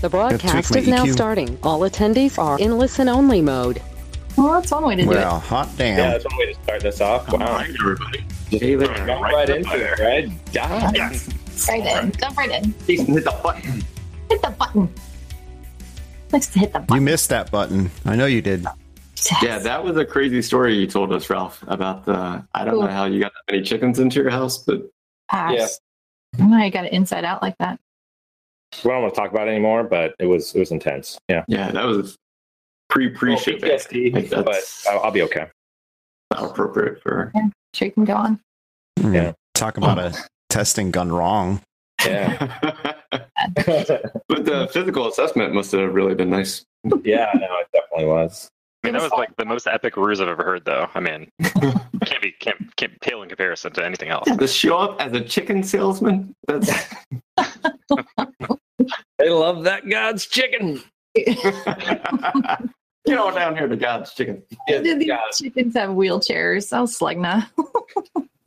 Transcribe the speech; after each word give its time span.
The 0.00 0.08
broadcast 0.08 0.74
is 0.74 0.88
now 0.88 1.04
EQ. 1.04 1.12
starting. 1.12 1.58
All 1.62 1.80
attendees 1.80 2.38
are 2.38 2.58
in 2.58 2.78
listen 2.78 3.08
only 3.08 3.42
mode. 3.42 3.82
Well, 4.36 4.52
that's 4.52 4.70
one 4.70 4.84
way 4.86 4.96
to 4.96 5.02
do 5.02 5.08
Well, 5.08 5.40
hot 5.40 5.68
damn. 5.76 5.98
Yeah, 5.98 6.10
that's 6.12 6.24
one 6.24 6.38
way 6.38 6.52
to 6.54 6.62
start 6.62 6.80
this 6.80 7.00
off. 7.00 7.30
Wow. 7.30 7.38
right, 7.38 7.68
everybody. 7.80 8.24
Just 8.50 8.62
Right 8.62 9.06
jump 9.06 9.22
right 9.22 9.46
to 9.46 9.56
into 9.56 9.68
fire. 9.68 9.94
it, 9.94 9.98
right? 10.00 10.52
Die. 10.52 10.92
Yes. 10.94 11.28
Right 11.68 12.04
in. 12.04 12.12
Jump 12.12 12.36
right 12.38 12.50
in. 12.50 12.74
Jason, 12.86 13.06
hit 13.14 13.24
the 13.24 13.38
button. 13.42 13.84
Hit 14.30 14.42
the 14.42 14.50
button. 14.58 14.94
Likes 16.32 16.46
to 16.46 16.58
hit 16.60 16.72
the 16.72 16.78
button. 16.80 16.94
You 16.94 17.00
missed 17.02 17.28
that 17.28 17.50
button. 17.50 17.90
I 18.06 18.16
know 18.16 18.26
you 18.26 18.40
did. 18.40 18.64
Yeah, 19.42 19.58
that 19.58 19.84
was 19.84 19.98
a 19.98 20.04
crazy 20.06 20.40
story 20.40 20.74
you 20.76 20.86
told 20.86 21.12
us, 21.12 21.28
Ralph, 21.28 21.62
about 21.66 22.06
the. 22.06 22.42
I 22.54 22.64
don't 22.64 22.80
know 22.80 22.86
how 22.86 23.04
you 23.04 23.20
got 23.20 23.32
that 23.34 23.52
many 23.52 23.62
chickens 23.64 23.98
into 23.98 24.20
your 24.22 24.30
house, 24.30 24.58
but 24.58 24.80
Pass. 25.28 25.78
Oh, 26.40 26.56
you 26.56 26.70
got 26.70 26.86
it 26.86 26.92
inside 26.94 27.24
out 27.24 27.42
like 27.42 27.58
that. 27.58 27.78
We 28.84 28.90
don't 28.90 29.02
want 29.02 29.14
to 29.14 29.20
talk 29.20 29.30
about 29.30 29.48
it 29.48 29.52
anymore, 29.52 29.84
but 29.84 30.14
it 30.18 30.26
was 30.26 30.54
it 30.54 30.58
was 30.58 30.70
intense. 30.70 31.18
Yeah. 31.28 31.44
yeah, 31.48 31.70
that 31.70 31.84
was 31.84 32.16
pre 32.88 33.08
pre 33.08 33.30
Well, 33.30 33.38
ship. 33.38 33.60
PTSD, 33.60 34.30
but 34.30 34.64
I'll, 34.88 35.00
I'll 35.00 35.10
be 35.10 35.22
okay. 35.22 35.46
not 36.32 36.50
appropriate 36.50 37.02
for. 37.02 37.32
Sure, 37.74 37.86
you 37.86 37.92
can 37.92 38.04
go 38.04 38.14
on. 38.14 38.40
Hmm. 38.98 39.14
Yeah. 39.14 39.32
Talk 39.54 39.76
about 39.76 39.98
oh. 39.98 40.06
a 40.06 40.14
testing 40.48 40.90
gone 40.90 41.12
wrong. 41.12 41.60
Yeah. 42.04 42.36
but 43.10 44.44
the 44.44 44.68
physical 44.72 45.08
assessment 45.08 45.52
must 45.54 45.72
have 45.72 45.92
really 45.92 46.14
been 46.14 46.30
nice. 46.30 46.64
yeah, 47.02 47.30
no, 47.34 47.58
it 47.58 47.68
definitely 47.72 48.06
was. 48.06 48.48
I 48.82 48.86
mean, 48.86 48.94
that 48.94 49.02
was 49.02 49.12
like 49.12 49.36
the 49.36 49.44
most 49.44 49.66
epic 49.66 49.96
ruse 49.96 50.20
I've 50.22 50.28
ever 50.28 50.42
heard, 50.42 50.64
though. 50.64 50.88
I 50.94 51.00
mean, 51.00 51.28
can't 51.42 52.22
be 52.22 52.32
can't, 52.40 52.76
can't 52.76 52.98
pale 53.00 53.22
in 53.22 53.28
comparison 53.28 53.72
to 53.72 53.84
anything 53.84 54.08
else. 54.08 54.26
To 54.34 54.48
show 54.48 54.78
up 54.78 55.00
as 55.02 55.12
a 55.12 55.20
chicken 55.20 55.62
salesman, 55.62 56.34
that's 56.46 56.70
They 59.18 59.30
love 59.30 59.64
that 59.64 59.88
God's 59.88 60.26
chicken. 60.26 60.82
you 61.14 61.34
know 63.06 63.30
down 63.30 63.56
here 63.56 63.68
to 63.68 63.76
God's 63.76 64.12
chicken. 64.14 64.42
These 64.68 65.06
God's. 65.06 65.38
chickens 65.38 65.74
have 65.74 65.90
wheelchairs. 65.90 66.76
Oh, 66.76 66.84
Slugna. 66.84 67.48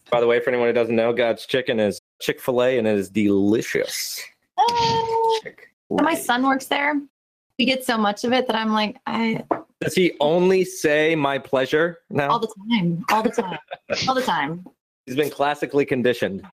By 0.09 0.19
the 0.19 0.27
way, 0.27 0.39
for 0.39 0.49
anyone 0.49 0.67
who 0.67 0.73
doesn't 0.73 0.95
know, 0.95 1.11
God's 1.11 1.45
chicken 1.45 1.79
is 1.79 1.99
Chick 2.21 2.39
Fil 2.39 2.61
A, 2.63 2.77
and 2.77 2.87
it 2.87 2.97
is 2.97 3.09
delicious. 3.09 4.21
Oh. 4.57 5.39
My 5.89 6.13
son 6.15 6.43
works 6.43 6.65
there. 6.67 7.01
We 7.59 7.65
get 7.65 7.83
so 7.83 7.97
much 7.97 8.23
of 8.23 8.33
it 8.33 8.47
that 8.47 8.55
I'm 8.55 8.71
like, 8.73 8.97
I 9.05 9.43
Does 9.79 9.93
he 9.93 10.13
only 10.19 10.65
say 10.65 11.15
"my 11.15 11.37
pleasure" 11.37 11.99
now? 12.09 12.29
all 12.29 12.39
the 12.39 12.53
time, 12.69 13.05
all 13.11 13.23
the 13.23 13.29
time, 13.29 13.57
all 14.07 14.15
the 14.15 14.21
time. 14.21 14.65
He's 15.05 15.15
been 15.15 15.29
classically 15.29 15.85
conditioned. 15.85 16.43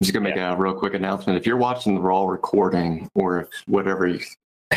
I'm 0.00 0.04
just 0.04 0.12
gonna 0.12 0.28
make 0.28 0.36
a 0.36 0.54
real 0.54 0.74
quick 0.74 0.92
announcement. 0.92 1.38
If 1.38 1.46
you're 1.46 1.56
watching 1.56 1.94
the 1.94 2.02
raw 2.02 2.26
recording, 2.26 3.08
or 3.14 3.40
if 3.40 3.48
whatever, 3.66 4.06
you, 4.06 4.20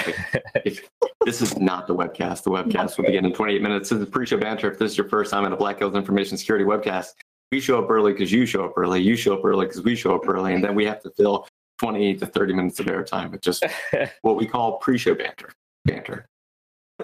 if 0.64 0.90
this 1.26 1.42
is 1.42 1.58
not 1.58 1.88
the 1.88 1.96
webcast, 1.96 2.44
the 2.44 2.52
webcast 2.52 2.98
will 2.98 3.04
begin 3.04 3.26
in 3.26 3.34
28 3.34 3.62
minutes. 3.62 3.90
This 3.90 4.00
is 4.00 4.08
pre-show 4.08 4.38
banter. 4.38 4.72
If 4.72 4.80
this 4.80 4.94
is 4.94 4.98
your 4.98 5.10
first 5.10 5.32
time 5.32 5.44
at 5.44 5.52
a 5.52 5.58
Black 5.58 5.80
Hills 5.80 5.94
Information 5.94 6.38
Security 6.38 6.64
webcast, 6.64 7.16
we 7.52 7.60
show 7.60 7.84
up 7.84 7.90
early 7.90 8.14
because 8.14 8.32
you 8.32 8.46
show 8.46 8.64
up 8.64 8.74
early. 8.78 9.02
You 9.02 9.18
show 9.18 9.34
up 9.34 9.44
early 9.44 9.66
because 9.66 9.82
we 9.82 9.94
show 9.94 10.16
up 10.16 10.26
early, 10.26 10.54
and 10.54 10.64
then 10.64 10.74
we 10.74 10.86
have 10.86 11.02
to 11.04 11.10
fill 11.10 11.50
20 11.80 12.16
to 12.16 12.26
30 12.26 12.54
minutes 12.54 12.80
of 12.80 12.86
airtime 12.86 13.32
with 13.32 13.42
just 13.42 13.66
what 14.22 14.38
we 14.38 14.46
call 14.46 14.78
pre-show 14.78 15.16
banter. 15.16 15.50
Banter. 15.84 16.28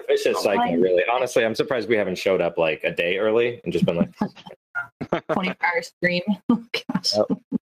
Vicious 0.08 0.42
cycle, 0.42 0.76
really. 0.76 1.02
Honestly, 1.12 1.44
I'm 1.44 1.54
surprised 1.54 1.86
we 1.86 1.96
haven't 1.96 2.16
showed 2.16 2.40
up 2.40 2.56
like 2.56 2.82
a 2.82 2.94
day 2.94 3.18
early 3.18 3.60
and 3.64 3.72
just 3.74 3.84
been 3.84 3.96
like, 3.96 4.10
24 5.32 5.56
hour 5.62 5.82
stream. 5.82 6.22
Oh, 6.48 6.64
gosh. 6.72 7.14
Yep. 7.16 7.60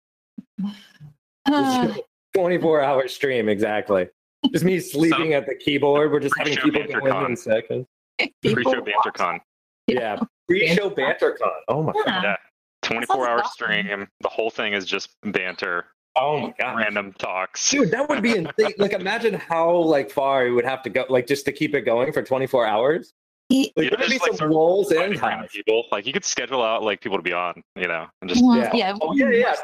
Uh, 1.46 1.94
24 2.34 2.82
hour 2.82 3.06
stream, 3.08 3.48
exactly. 3.48 4.08
Just 4.52 4.64
me 4.64 4.78
sleeping 4.80 5.34
at 5.34 5.46
the 5.46 5.54
keyboard. 5.54 6.10
We're 6.12 6.20
just 6.20 6.36
having 6.36 6.56
people 6.56 6.82
go 6.82 6.98
in 6.98 7.00
BanterCon. 7.02 7.26
in 7.30 7.36
seconds. 7.36 7.86
people 8.18 8.62
Pre-show 8.62 8.80
watch- 8.80 8.86
BanterCon. 9.14 9.38
Yeah, 9.86 10.18
pre-show 10.48 10.90
BanterCon. 10.90 11.50
Oh 11.68 11.82
my 11.82 11.92
god. 11.92 12.02
Yeah. 12.06 12.22
Yeah. 12.22 12.36
24 12.82 13.28
hour 13.28 13.38
awesome. 13.38 13.50
stream. 13.52 14.08
The 14.20 14.28
whole 14.28 14.50
thing 14.50 14.72
is 14.74 14.84
just 14.84 15.10
banter, 15.22 15.86
Oh 16.16 16.38
my 16.40 16.54
god. 16.58 16.76
random 16.76 17.12
talks. 17.18 17.70
Dude, 17.70 17.90
that 17.92 18.08
would 18.10 18.22
be 18.22 18.36
insane. 18.36 18.72
like, 18.78 18.92
imagine 18.92 19.34
how 19.34 19.74
like 19.74 20.10
far 20.10 20.46
it 20.46 20.50
would 20.50 20.64
have 20.66 20.82
to 20.82 20.90
go, 20.90 21.06
like 21.08 21.26
just 21.26 21.44
to 21.46 21.52
keep 21.52 21.74
it 21.74 21.82
going 21.82 22.12
for 22.12 22.22
24 22.22 22.66
hours. 22.66 23.12
He- 23.48 23.72
Like, 23.76 23.90
Yeah, 23.90 23.96
there'd 23.96 24.10
be 24.10 24.18
like, 24.18 24.26
some 24.28 24.36
sort 24.36 24.50
of 24.50 24.56
rolls 24.56 24.90
and 24.90 24.98
Finding 25.00 25.18
times. 25.18 25.50
people. 25.52 25.84
Like 25.92 26.06
you 26.06 26.12
could 26.12 26.24
schedule 26.24 26.62
out 26.62 26.82
like 26.82 27.00
people 27.00 27.18
to 27.18 27.22
be 27.22 27.32
on, 27.32 27.62
you 27.76 27.86
know, 27.88 28.06
and 28.20 28.30
just 28.30 28.42
Well, 28.44 28.56
Yeah. 28.56 28.70
yeah. 28.74 28.94
Oh 29.00 29.14
yeah, 29.14 29.28
yeah. 29.30 29.54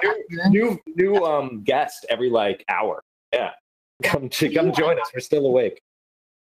New, 0.49 0.51
new, 0.51 1.15
new 1.15 1.25
um 1.25 1.63
guest 1.65 2.05
every 2.11 2.31
like 2.31 2.65
hour. 2.69 3.03
Yeah, 3.33 3.53
come 4.03 4.29
to 4.29 4.53
come 4.53 4.73
join 4.73 5.01
us. 5.01 5.11
We're 5.15 5.21
still 5.21 5.47
awake. 5.47 5.81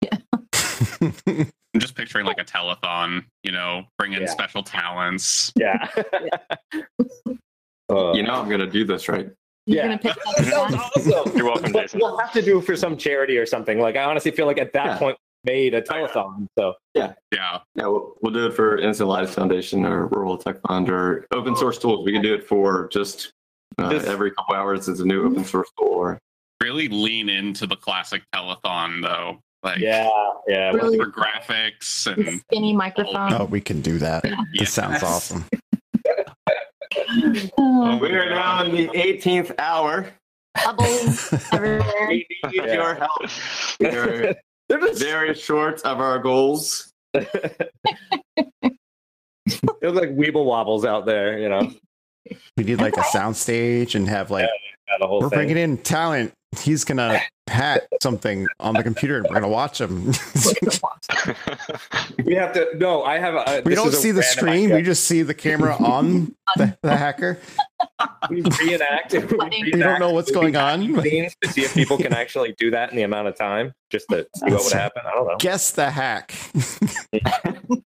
Yeah. 0.02 0.18
I'm 1.74 1.80
just 1.80 1.94
picturing 1.94 2.24
like 2.26 2.38
a 2.40 2.44
telethon, 2.44 3.24
you 3.44 3.52
know, 3.52 3.84
bring 3.98 4.14
in 4.14 4.22
Yeah. 4.22 4.28
special 4.28 4.62
talents. 4.62 5.52
Yeah. 5.56 5.88
Uh, 7.90 8.12
You 8.12 8.22
know 8.22 8.34
I'm 8.34 8.50
gonna 8.50 8.66
do 8.68 8.84
this, 8.84 9.08
right? 9.08 9.30
You're 9.64 9.76
Yeah. 9.78 9.82
gonna 9.84 9.98
pick 9.98 10.14
that 10.14 10.80
awesome. 10.94 11.36
You're 11.36 11.46
welcome, 11.46 11.72
But 11.72 11.82
Jason. 11.84 12.00
We'll 12.02 12.18
have 12.18 12.32
to 12.32 12.42
do 12.42 12.58
it 12.58 12.62
for 12.66 12.76
some 12.76 12.98
charity 12.98 13.38
or 13.38 13.46
something. 13.46 13.80
Like 13.80 13.96
I 13.96 14.02
honestly 14.04 14.30
feel 14.30 14.44
like 14.44 14.58
at 14.58 14.74
that 14.74 14.84
Yeah. 14.86 14.98
point 14.98 15.16
we 15.16 15.24
made 15.44 15.74
a 15.74 15.82
telethon. 15.82 16.46
So 16.58 16.74
Yeah. 16.94 17.12
Yeah, 17.32 17.58
we'll, 17.76 18.14
we'll 18.22 18.32
do 18.32 18.46
it 18.46 18.54
for 18.54 18.78
Innocent 18.78 19.08
Lives 19.08 19.34
Foundation 19.34 19.84
or 19.86 20.06
Rural 20.08 20.36
Tech 20.38 20.56
Fund 20.66 20.88
or 20.90 21.26
open 21.32 21.54
source 21.56 21.78
tools. 21.78 22.04
We 22.04 22.12
can 22.12 22.22
do 22.22 22.34
it 22.34 22.44
for 22.46 22.88
just 22.88 23.32
uh, 23.78 23.88
This- 23.88 24.04
every 24.06 24.30
couple 24.32 24.54
hours 24.54 24.88
is 24.88 25.00
a 25.00 25.04
new 25.06 25.24
open 25.24 25.44
source 25.44 25.70
tool. 25.78 25.88
Or 25.88 26.18
Really 26.60 26.88
lean 26.88 27.28
into 27.28 27.66
the 27.68 27.76
classic 27.76 28.22
telethon 28.34 29.00
though. 29.02 29.38
Like 29.62 29.78
yeah, 29.78 30.08
yeah. 30.48 30.70
Really? 30.72 30.96
for 30.98 31.06
graphics 31.06 32.04
the 32.04 32.30
and 32.30 32.40
skinny 32.50 32.74
microphone. 32.74 33.32
oh, 33.32 33.44
we 33.44 33.60
can 33.60 33.80
do 33.80 33.98
that. 33.98 34.24
This 34.58 34.72
sounds 34.72 35.02
awesome. 35.02 35.44
Oh, 37.58 37.98
we 38.00 38.10
are 38.12 38.30
now 38.30 38.64
in 38.64 38.74
the 38.74 38.88
18th 38.88 39.54
hour. 39.58 40.08
bubbles 40.64 41.32
everywhere. 41.52 42.06
We 42.08 42.26
need 42.44 42.54
Yeah. 42.54 42.72
your 42.72 42.94
help. 42.94 43.30
We're 43.80 44.34
They're 44.68 44.80
just 44.80 45.00
very 45.02 45.34
short 45.34 45.80
of 45.82 46.00
our 46.00 46.18
goals. 46.18 46.92
they 47.14 47.26
look 49.82 49.94
like 49.94 50.10
weeble 50.10 50.44
wobbles 50.44 50.84
out 50.84 51.06
there. 51.06 51.38
You 51.38 51.48
know, 51.48 51.72
We 52.56 52.64
need 52.64 52.80
like 52.80 52.96
a 52.96 53.04
sound 53.04 53.36
stage 53.36 53.94
and 53.94 54.08
have 54.08 54.30
like 54.30 54.48
the 55.00 55.06
whole 55.06 55.20
we're 55.20 55.28
thing. 55.30 55.38
bringing 55.38 55.56
in 55.56 55.78
talent. 55.78 56.32
He's 56.58 56.84
gonna 56.84 57.20
hack 57.48 57.82
something 58.02 58.46
on 58.60 58.74
the 58.74 58.82
computer 58.82 59.18
and 59.18 59.26
we're 59.28 59.34
gonna 59.34 59.48
watch 59.48 59.78
them. 59.78 60.12
We 62.24 62.34
have 62.34 62.52
to. 62.54 62.76
No, 62.76 63.04
I 63.04 63.18
have. 63.18 63.34
A, 63.34 63.38
uh, 63.38 63.62
we 63.64 63.74
don't 63.74 63.88
is 63.88 63.94
a 63.94 63.96
see 63.96 64.10
the 64.10 64.22
screen. 64.22 64.66
idea. 64.66 64.76
We 64.76 64.82
just 64.82 65.04
see 65.04 65.22
the 65.22 65.34
camera 65.34 65.76
on 65.76 66.34
the, 66.56 66.76
the 66.82 66.96
hacker. 66.96 67.38
we 68.30 68.42
reenact. 68.42 69.12
we 69.12 69.20
We 69.20 69.62
We 69.64 69.70
don't 69.72 69.98
know 70.00 70.10
what's 70.10 70.30
going 70.30 70.56
on. 70.56 70.80
to 70.94 71.28
see 71.48 71.62
if 71.62 71.74
people 71.74 71.96
can 71.96 72.12
actually 72.12 72.54
do 72.58 72.70
that 72.72 72.90
in 72.90 72.96
the 72.96 73.02
amount 73.02 73.28
of 73.28 73.36
time, 73.36 73.72
just 73.90 74.08
to 74.10 74.26
see 74.36 74.50
what 74.50 74.64
would 74.64 74.72
happen. 74.72 75.02
I 75.06 75.12
don't 75.12 75.26
know. 75.26 75.36
Guess 75.38 75.70
the 75.72 75.90
hack. 75.90 76.34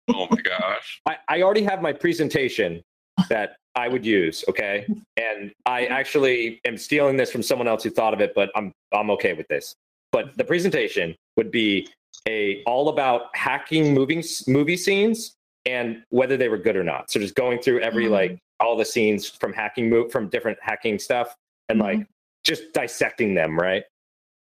oh 0.10 0.28
my 0.32 0.42
gosh. 0.42 1.02
I, 1.06 1.18
I 1.28 1.42
already 1.44 1.64
have 1.64 1.82
my 1.82 1.94
presentation 1.94 2.82
that 3.30 3.58
I 3.76 3.88
would 3.88 4.06
use, 4.06 4.44
okay? 4.50 4.86
And 5.18 5.52
I 5.66 5.84
mm-hmm. 5.84 5.94
actually 5.94 6.60
am 6.66 6.78
stealing 6.78 7.18
this 7.18 7.32
from 7.32 7.44
someone 7.44 7.68
else 7.68 7.84
who 7.84 7.90
thought 7.90 8.14
of 8.14 8.22
it, 8.22 8.34
but 8.36 8.50
I'm 8.56 8.74
I'm 8.94 9.10
okay 9.12 9.34
with 9.34 9.48
this. 9.48 9.76
But 10.12 10.36
the 10.38 10.44
presentation 10.44 11.16
would 11.38 11.52
be 11.52 11.88
a 12.28 12.62
all 12.64 12.90
about 12.90 13.36
hacking 13.36 13.94
moving 13.94 14.24
movie 14.48 14.78
scenes 14.78 15.36
and 15.66 16.04
whether 16.10 16.38
they 16.38 16.50
were 16.50 16.58
good 16.58 16.76
or 16.76 16.84
not. 16.84 17.12
So 17.12 17.20
just 17.20 17.36
going 17.36 17.60
through 17.60 17.80
every 17.82 18.06
Mhm. 18.06 18.12
like 18.12 18.40
all 18.60 18.76
the 18.76 18.86
scenes 18.86 19.30
from 19.30 19.54
hacking 19.54 19.90
move 19.90 20.12
from 20.12 20.28
different 20.30 20.58
hacking 20.62 21.00
stuff 21.00 21.36
and 21.70 21.80
mm-hmm. 21.80 22.00
like 22.00 22.08
just 22.44 22.74
dissecting 22.74 23.34
them, 23.34 23.58
right? 23.58 23.84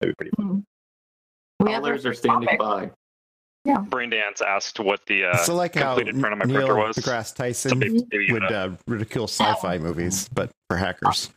That'd 0.00 0.16
be 0.16 0.16
pretty 0.16 0.36
fun. 0.36 0.46
Mm-hmm. 0.46 1.66
We 1.66 1.72
have 1.72 1.82
Callers 1.82 2.06
are 2.06 2.14
standing 2.14 2.48
topic. 2.48 2.58
by. 2.58 2.90
Brain 3.88 4.10
Dance 4.10 4.40
asked 4.40 4.80
what 4.80 5.04
the 5.06 5.24
uh, 5.24 5.36
so 5.38 5.54
like 5.54 5.74
how 5.74 5.94
completed 5.94 6.20
print 6.20 6.32
on 6.32 6.38
my 6.38 6.44
Neil 6.44 6.66
printer 6.66 6.76
was. 6.76 6.96
deGrasse 6.96 7.28
So 7.28 7.34
Tyson 7.34 7.78
maybe, 7.78 8.04
maybe 8.10 8.32
would 8.32 8.44
uh, 8.44 8.70
ridicule 8.86 9.26
sci-fi 9.26 9.78
movies, 9.78 10.28
but 10.28 10.50
for 10.68 10.76
hackers. 10.76 11.30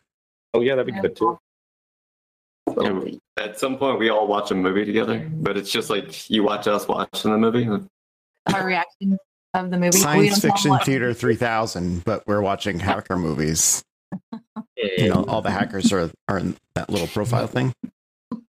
Oh 0.54 0.62
yeah, 0.62 0.76
that'd 0.76 0.94
be 0.94 1.00
good 1.00 1.16
too. 1.16 1.40
You 2.68 2.84
know, 2.84 3.08
at 3.38 3.60
some 3.60 3.78
point, 3.78 4.00
we 4.00 4.10
all 4.10 4.28
watch 4.28 4.52
a 4.52 4.56
movie 4.56 4.86
together, 4.86 5.28
but 5.32 5.58
it's 5.58 5.72
just 5.72 5.90
like 5.90 6.30
you 6.30 6.44
watch 6.44 6.68
us 6.68 6.88
watching 6.88 7.32
the 7.32 7.38
movie. 7.38 7.68
our 8.54 8.66
reaction 8.66 9.18
of 9.54 9.72
the 9.72 9.78
movie. 9.78 9.98
Science 9.98 10.40
Fiction 10.40 10.78
Theater 10.80 11.14
3000, 11.14 12.04
but 12.04 12.26
we're 12.28 12.42
watching 12.42 12.80
hacker 12.80 13.18
movies. 13.18 13.84
You 14.78 15.10
know, 15.10 15.26
all 15.28 15.42
the 15.42 15.52
hackers 15.52 15.92
are, 15.92 16.12
are 16.28 16.38
in 16.38 16.56
that 16.76 16.90
little 16.90 17.08
profile 17.08 17.48
thing. 17.48 17.74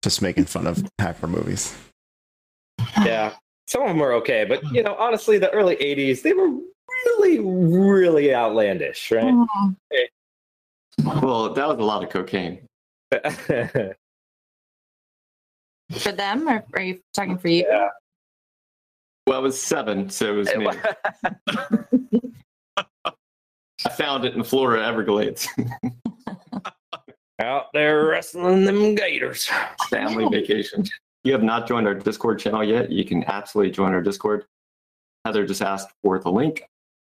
Just 0.03 0.23
making 0.23 0.45
fun 0.45 0.67
of 0.67 0.85
hacker 0.99 1.27
movies. 1.27 1.77
Yeah, 3.05 3.35
some 3.67 3.83
of 3.83 3.89
them 3.89 3.99
were 3.99 4.13
okay, 4.15 4.45
but 4.45 4.61
hmm. 4.63 4.75
you 4.75 4.83
know, 4.83 4.95
honestly, 4.97 5.39
the 5.39 5.51
early 5.51 5.77
'80s 5.77 6.23
they 6.23 6.33
were 6.33 6.51
really, 7.07 7.41
really 7.41 8.35
outlandish, 8.35 9.11
right? 9.11 9.33
Oh, 9.33 9.75
Well, 11.05 11.53
that 11.55 11.69
was 11.69 11.79
a 11.79 11.83
lot 11.83 12.03
of 12.03 12.11
cocaine. 12.11 12.67
For 15.93 16.13
them, 16.13 16.49
or 16.49 16.65
are 16.75 16.83
you 16.83 17.01
talking 17.13 17.37
for 17.37 17.49
you? 17.49 17.67
Yeah. 17.69 17.89
Well, 19.27 19.41
it 19.41 19.43
was 19.43 19.61
seven, 19.61 20.09
so 20.11 20.33
it 20.33 20.37
was 20.37 20.55
me. 20.55 20.67
I 23.87 23.91
found 23.91 24.25
it 24.25 24.35
in 24.35 24.43
Florida 24.45 24.85
Everglades. 24.85 25.47
Out 27.41 27.67
there 27.75 28.07
wrestling 28.07 28.65
them 28.65 28.95
gators. 28.95 29.51
Family 29.91 30.25
Yeah. 30.25 30.31
vacation. 30.31 30.85
You 31.25 31.33
have 31.33 31.43
not 31.43 31.67
joined 31.67 31.87
our 31.87 31.95
Discord 31.95 32.39
channel 32.39 32.63
yet. 32.63 32.93
You 32.93 33.05
can 33.05 33.25
absolutely 33.25 33.73
join 33.73 33.93
our 33.95 34.03
Discord. 34.03 34.45
Heather 35.25 35.47
just 35.47 35.63
asked 35.63 35.89
for 36.03 36.19
the 36.19 36.31
link. 36.31 36.65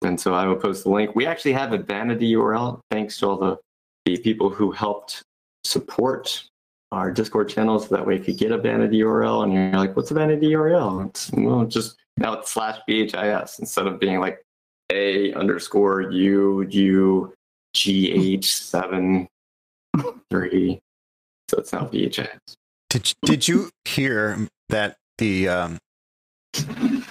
And 0.03 0.19
so 0.19 0.35
I 0.35 0.45
will 0.45 0.55
post 0.55 0.83
the 0.83 0.91
link. 0.91 1.15
We 1.15 1.25
actually 1.25 1.53
have 1.53 1.73
a 1.73 1.79
vanity 1.79 2.33
URL 2.33 2.79
thanks 2.91 3.17
to 3.19 3.27
all 3.27 3.37
the, 3.37 3.57
the 4.05 4.17
people 4.17 4.49
who 4.49 4.71
helped 4.71 5.23
support 5.63 6.43
our 6.91 7.09
Discord 7.09 7.49
channel. 7.49 7.79
So 7.79 7.95
that 7.95 8.05
way, 8.05 8.17
if 8.17 8.25
could 8.25 8.37
get 8.37 8.51
a 8.51 8.57
vanity 8.57 8.99
URL 8.99 9.43
and 9.43 9.53
you're 9.53 9.71
like, 9.71 9.95
what's 9.95 10.11
a 10.11 10.13
vanity 10.13 10.51
URL? 10.51 11.07
It's 11.07 11.31
well, 11.31 11.65
just 11.65 11.97
now 12.17 12.33
it's 12.33 12.51
slash 12.51 12.79
BHIS 12.87 13.59
instead 13.59 13.87
of 13.87 13.99
being 13.99 14.19
like 14.19 14.43
A 14.91 15.33
underscore 15.33 16.11
U 16.11 16.61
U 16.69 17.33
G 17.73 18.11
H 18.11 18.53
seven 18.53 19.27
three. 20.29 20.79
So 21.49 21.57
it's 21.57 21.73
now 21.73 21.87
BHIS. 21.87 22.55
Did 22.93 23.13
did 23.25 23.47
you 23.47 23.71
hear 23.85 24.47
that 24.69 24.97
the 25.17 25.49
um, 25.49 25.79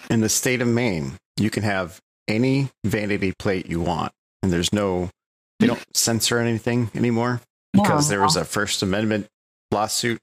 in 0.09 0.21
the 0.21 0.29
state 0.29 0.63
of 0.63 0.69
Maine 0.69 1.15
you 1.37 1.51
can 1.51 1.65
have 1.65 1.99
any 2.29 2.69
vanity 2.85 3.33
plate 3.37 3.67
you 3.67 3.81
want, 3.81 4.13
and 4.45 4.53
there's 4.53 4.73
no 4.73 5.11
they 5.59 5.67
don't 5.67 5.83
censor 5.93 6.39
anything 6.39 6.89
anymore 6.95 7.41
because 7.73 8.09
there 8.09 8.21
was 8.21 8.37
a 8.37 8.45
First 8.45 8.85
Amendment 8.85 9.27
lawsuit, 9.73 10.21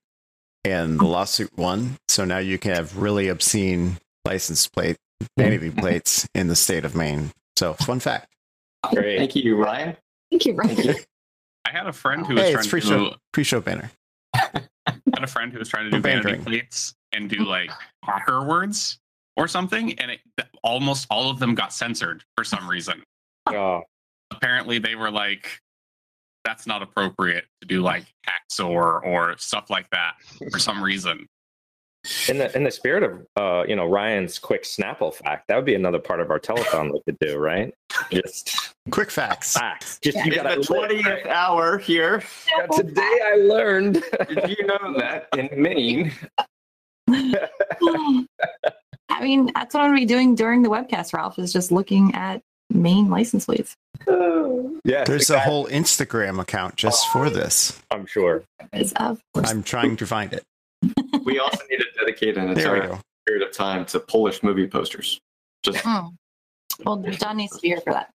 and 0.63 0.97
the 0.97 1.05
lawsuit 1.05 1.51
won. 1.57 1.97
So 2.07 2.23
now 2.23 2.37
you 2.37 2.57
can 2.57 2.73
have 2.73 2.97
really 2.97 3.27
obscene 3.27 3.97
license 4.23 4.65
plate 4.65 4.95
vanity 5.37 5.71
plates 5.77 6.25
in 6.33 6.47
the 6.47 6.55
state 6.55 6.85
of 6.85 6.95
Maine. 6.95 7.31
So 7.57 7.73
fun 7.73 7.99
fact. 7.99 8.31
Great. 8.93 9.17
Thank 9.17 9.35
you, 9.35 9.57
Ryan. 9.57 9.97
Thank 10.31 10.45
you, 10.45 10.53
Ryan. 10.53 10.95
I 11.65 11.71
had 11.71 11.85
a 11.85 11.91
friend 11.91 12.25
who 12.25 12.35
was 12.35 12.43
Hey, 12.43 12.51
trying 12.53 12.59
it's 12.59 12.67
to 12.67 12.71
pre-show 12.71 13.09
do, 13.09 13.15
pre-show 13.33 13.59
banner. 13.59 13.91
I 14.89 15.01
had 15.15 15.23
a 15.23 15.27
friend 15.27 15.51
who 15.51 15.59
was 15.59 15.69
trying 15.69 15.85
to 15.85 15.91
do 15.91 16.01
vanity 16.01 16.23
bantering. 16.23 16.43
plates 16.43 16.95
and 17.13 17.29
do 17.29 17.45
like 17.45 17.71
hacker 18.03 18.43
words 18.43 18.99
or 19.37 19.47
something, 19.47 19.97
and 19.99 20.11
it, 20.11 20.19
almost 20.63 21.07
all 21.09 21.29
of 21.29 21.39
them 21.39 21.55
got 21.55 21.73
censored 21.73 22.23
for 22.35 22.43
some 22.43 22.69
reason. 22.69 23.03
Oh, 23.47 23.81
Apparently, 24.31 24.77
they 24.77 24.93
were 24.93 25.09
like, 25.09 25.59
"That's 26.45 26.67
not 26.67 26.83
appropriate 26.83 27.45
to 27.61 27.67
do 27.67 27.81
like 27.81 28.05
hacks 28.25 28.59
or 28.59 29.03
or 29.03 29.35
stuff 29.39 29.71
like 29.71 29.89
that 29.89 30.13
for 30.51 30.59
some 30.59 30.83
reason." 30.83 31.25
In 32.29 32.37
the 32.37 32.55
in 32.55 32.63
the 32.63 32.71
spirit 32.71 33.03
of 33.03 33.25
uh, 33.35 33.65
you 33.67 33.75
know 33.75 33.85
Ryan's 33.85 34.39
quick 34.39 34.63
Snapple 34.63 35.13
fact, 35.13 35.47
that 35.49 35.55
would 35.57 35.65
be 35.65 35.75
another 35.75 35.99
part 35.99 36.21
of 36.21 36.31
our 36.31 36.39
telethon 36.39 36.93
we 36.93 37.01
could 37.05 37.17
do, 37.19 37.37
right? 37.37 37.73
Just 38.11 38.73
Quick 38.89 39.11
facts. 39.11 39.53
facts. 39.53 39.99
Just 40.01 40.15
Yeah. 40.17 40.23
you 40.25 40.35
got 40.35 40.55
the 40.57 40.63
twentieth 40.63 41.25
hour 41.25 41.77
here. 41.77 42.23
Today 42.73 43.19
I 43.25 43.35
learned. 43.35 44.01
Did 44.29 44.57
you 44.57 44.65
know 44.65 44.97
that 44.97 45.27
in 45.37 45.49
Maine? 45.61 46.13
I 49.11 49.23
mean, 49.23 49.51
that's 49.53 49.73
what 49.73 49.81
I'm 49.81 49.89
gonna 49.89 49.99
be 49.99 50.05
doing 50.05 50.35
during 50.35 50.61
the 50.61 50.69
webcast, 50.69 51.13
Ralph, 51.13 51.37
is 51.39 51.51
just 51.51 51.71
looking 51.71 52.13
at 52.15 52.41
Maine 52.69 53.09
license 53.09 53.45
plates. 53.45 53.75
Yeah, 54.85 55.03
There's 55.03 55.29
a 55.29 55.39
whole 55.39 55.67
Instagram 55.67 56.39
account 56.39 56.77
just 56.77 57.09
for 57.09 57.29
this. 57.29 57.79
I'm 57.91 58.05
sure. 58.05 58.43
Is 58.71 58.93
of 58.93 59.19
course. 59.33 59.51
I'm 59.51 59.61
trying 59.61 59.97
to 59.97 60.07
find 60.07 60.31
it. 60.31 60.41
We 61.23 61.39
also 61.39 61.59
need 61.69 61.77
to 61.77 61.85
dedicate 61.97 62.37
an 62.37 62.49
entire 62.49 62.99
period 63.25 63.47
of 63.47 63.53
time 63.53 63.85
to 63.87 63.99
Polish 63.99 64.43
movie 64.43 64.67
posters. 64.67 65.19
Just 65.63 65.79
Mm. 65.79 66.15
Well, 66.85 66.97
John 66.97 67.37
needs 67.37 67.53
to 67.55 67.61
be 67.61 67.69
here 67.69 67.81
for 67.81 67.93
that. 67.93 68.11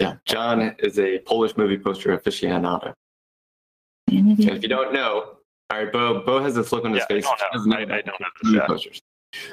yeah, 0.00 0.14
John 0.24 0.74
is 0.78 0.98
a 0.98 1.18
Polish 1.20 1.56
movie 1.56 1.78
poster 1.78 2.16
aficionado. 2.16 2.92
And 4.08 4.38
if 4.40 4.62
you 4.62 4.68
don't 4.68 4.92
know, 4.92 5.36
all 5.70 5.78
right, 5.78 5.92
Bo. 5.92 6.20
Bo 6.24 6.40
has 6.42 6.54
this 6.54 6.72
look 6.72 6.84
on 6.84 6.92
his 6.92 7.00
Yeah, 7.00 7.04
I 7.16 7.20
face. 7.20 7.28
don't 7.52 7.66
know. 7.66 7.76
I- 7.76 7.80
I 7.80 8.00
don't 8.02 8.20
know 8.20 8.26
movie 8.44 8.56
yet. 8.58 8.66
posters. 8.66 9.00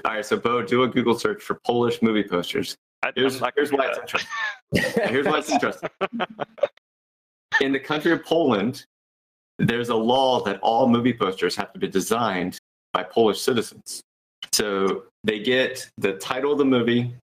All 0.05 0.13
right, 0.13 0.25
so 0.25 0.37
Bo, 0.37 0.61
do 0.63 0.83
a 0.83 0.87
Google 0.87 1.17
search 1.17 1.41
for 1.43 1.59
Polish 1.65 2.01
movie 2.01 2.23
posters. 2.23 2.75
I, 3.03 3.11
Here's, 3.15 3.41
I'm 3.41 3.51
here's 3.55 3.71
why 3.71 3.85
do 3.85 3.89
it's 3.91 3.99
interesting. 3.99 5.07
Here's 5.09 5.25
why 5.27 5.37
it's 5.39 5.49
interesting. 5.51 5.89
In 7.61 7.71
the 7.71 7.79
country 7.79 8.11
of 8.11 8.23
Poland, 8.25 8.85
there's 9.59 9.89
a 9.89 9.95
law 9.95 10.43
that 10.43 10.59
all 10.61 10.87
movie 10.87 11.13
posters 11.13 11.55
have 11.55 11.73
to 11.73 11.79
be 11.79 11.87
designed 11.87 12.57
by 12.93 13.03
Polish 13.03 13.41
citizens. 13.41 14.01
So 14.51 15.05
they 15.23 15.39
get 15.39 15.89
the 15.97 16.13
title 16.13 16.51
of 16.51 16.57
the 16.57 16.65
movie, 16.65 17.13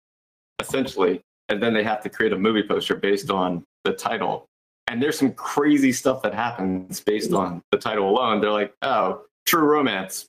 essentially, 0.60 1.20
and 1.48 1.62
then 1.62 1.72
they 1.74 1.82
have 1.82 2.02
to 2.02 2.10
create 2.10 2.32
a 2.32 2.38
movie 2.38 2.62
poster 2.62 2.96
based 2.96 3.30
on 3.30 3.64
the 3.84 3.92
title. 3.92 4.46
And 4.88 5.02
there's 5.02 5.18
some 5.18 5.32
crazy 5.32 5.92
stuff 5.92 6.22
that 6.22 6.34
happens 6.34 7.00
based 7.00 7.32
on 7.32 7.62
the 7.70 7.78
title 7.78 8.08
alone. 8.08 8.40
They're 8.40 8.50
like, 8.50 8.74
oh, 8.82 9.22
true 9.46 9.64
romance. 9.64 10.26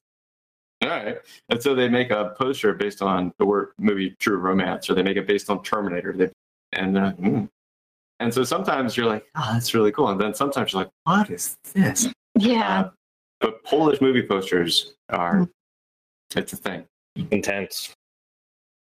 All 0.81 0.89
right. 0.89 1.17
And 1.49 1.61
so 1.61 1.73
they 1.73 1.89
make 1.89 2.11
a 2.11 2.33
poster 2.37 2.73
based 2.73 3.01
on 3.01 3.33
the 3.37 3.45
word 3.45 3.69
movie 3.79 4.15
True 4.19 4.37
Romance, 4.37 4.89
or 4.89 4.93
they 4.93 5.03
make 5.03 5.17
it 5.17 5.25
based 5.25 5.49
on 5.49 5.63
Terminator. 5.63 6.13
They, 6.13 6.29
and 6.73 6.97
uh, 6.97 7.13
mm. 7.13 7.49
And 8.19 8.33
so 8.33 8.43
sometimes 8.43 8.95
you're 8.95 9.05
like, 9.07 9.25
oh, 9.35 9.49
that's 9.53 9.73
really 9.73 9.91
cool. 9.91 10.09
And 10.09 10.19
then 10.19 10.33
sometimes 10.33 10.73
you're 10.73 10.83
like, 10.83 10.91
what 11.03 11.29
is 11.29 11.57
this? 11.73 12.07
Yeah. 12.35 12.81
Uh, 12.81 12.89
but 13.41 13.63
Polish 13.63 14.01
movie 14.01 14.23
posters 14.23 14.93
are, 15.09 15.47
it's 16.35 16.53
a 16.53 16.57
thing. 16.57 16.85
Intense. 17.31 17.93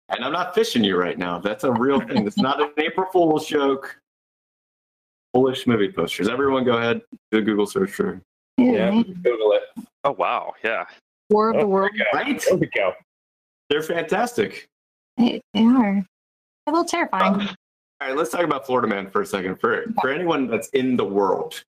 And 0.09 0.25
I'm 0.25 0.33
not 0.33 0.55
fishing 0.55 0.85
you 0.85 0.97
right 0.97 1.19
now. 1.19 1.39
That's 1.39 1.65
a 1.65 1.73
real 1.73 2.01
thing. 2.01 2.27
It's 2.27 2.37
not 2.39 2.61
an 2.63 2.71
April 2.79 3.07
Fool's 3.13 3.47
joke. 3.47 3.99
Polish 5.35 5.67
movie 5.67 5.91
posters. 5.91 6.29
Everyone 6.29 6.65
go 6.65 6.79
ahead, 6.79 7.03
do 7.31 7.39
a 7.39 7.43
Google 7.43 7.67
search 7.67 7.91
for 7.91 8.21
Yeah, 8.57 8.91
Yeah. 8.93 9.03
Google 9.23 9.53
it. 9.53 9.85
Oh 10.05 10.13
wow, 10.13 10.55
yeah. 10.65 10.85
War 11.31 11.51
of 11.51 11.57
Oh, 11.57 11.61
the 11.61 11.67
World. 11.67 11.91
there 11.97 12.07
we 12.13 12.23
go. 12.25 12.31
right. 12.33 12.45
There 12.49 12.57
we 12.57 12.67
go. 12.75 12.93
They're 13.69 13.83
fantastic. 13.83 14.69
They, 15.17 15.41
they 15.53 15.65
are. 15.65 16.07
A 16.69 16.71
little 16.71 16.85
terrifying. 16.85 17.49
All 18.01 18.09
right, 18.09 18.17
let's 18.17 18.31
talk 18.31 18.43
about 18.43 18.67
Florida 18.67 18.89
Man 18.89 19.11
for 19.11 19.23
a 19.23 19.27
second. 19.27 19.57
For 19.57 19.85
for 20.01 20.11
anyone 20.11 20.49
that's 20.49 20.69
in 20.69 20.97
the 20.97 21.05
world, 21.05 21.65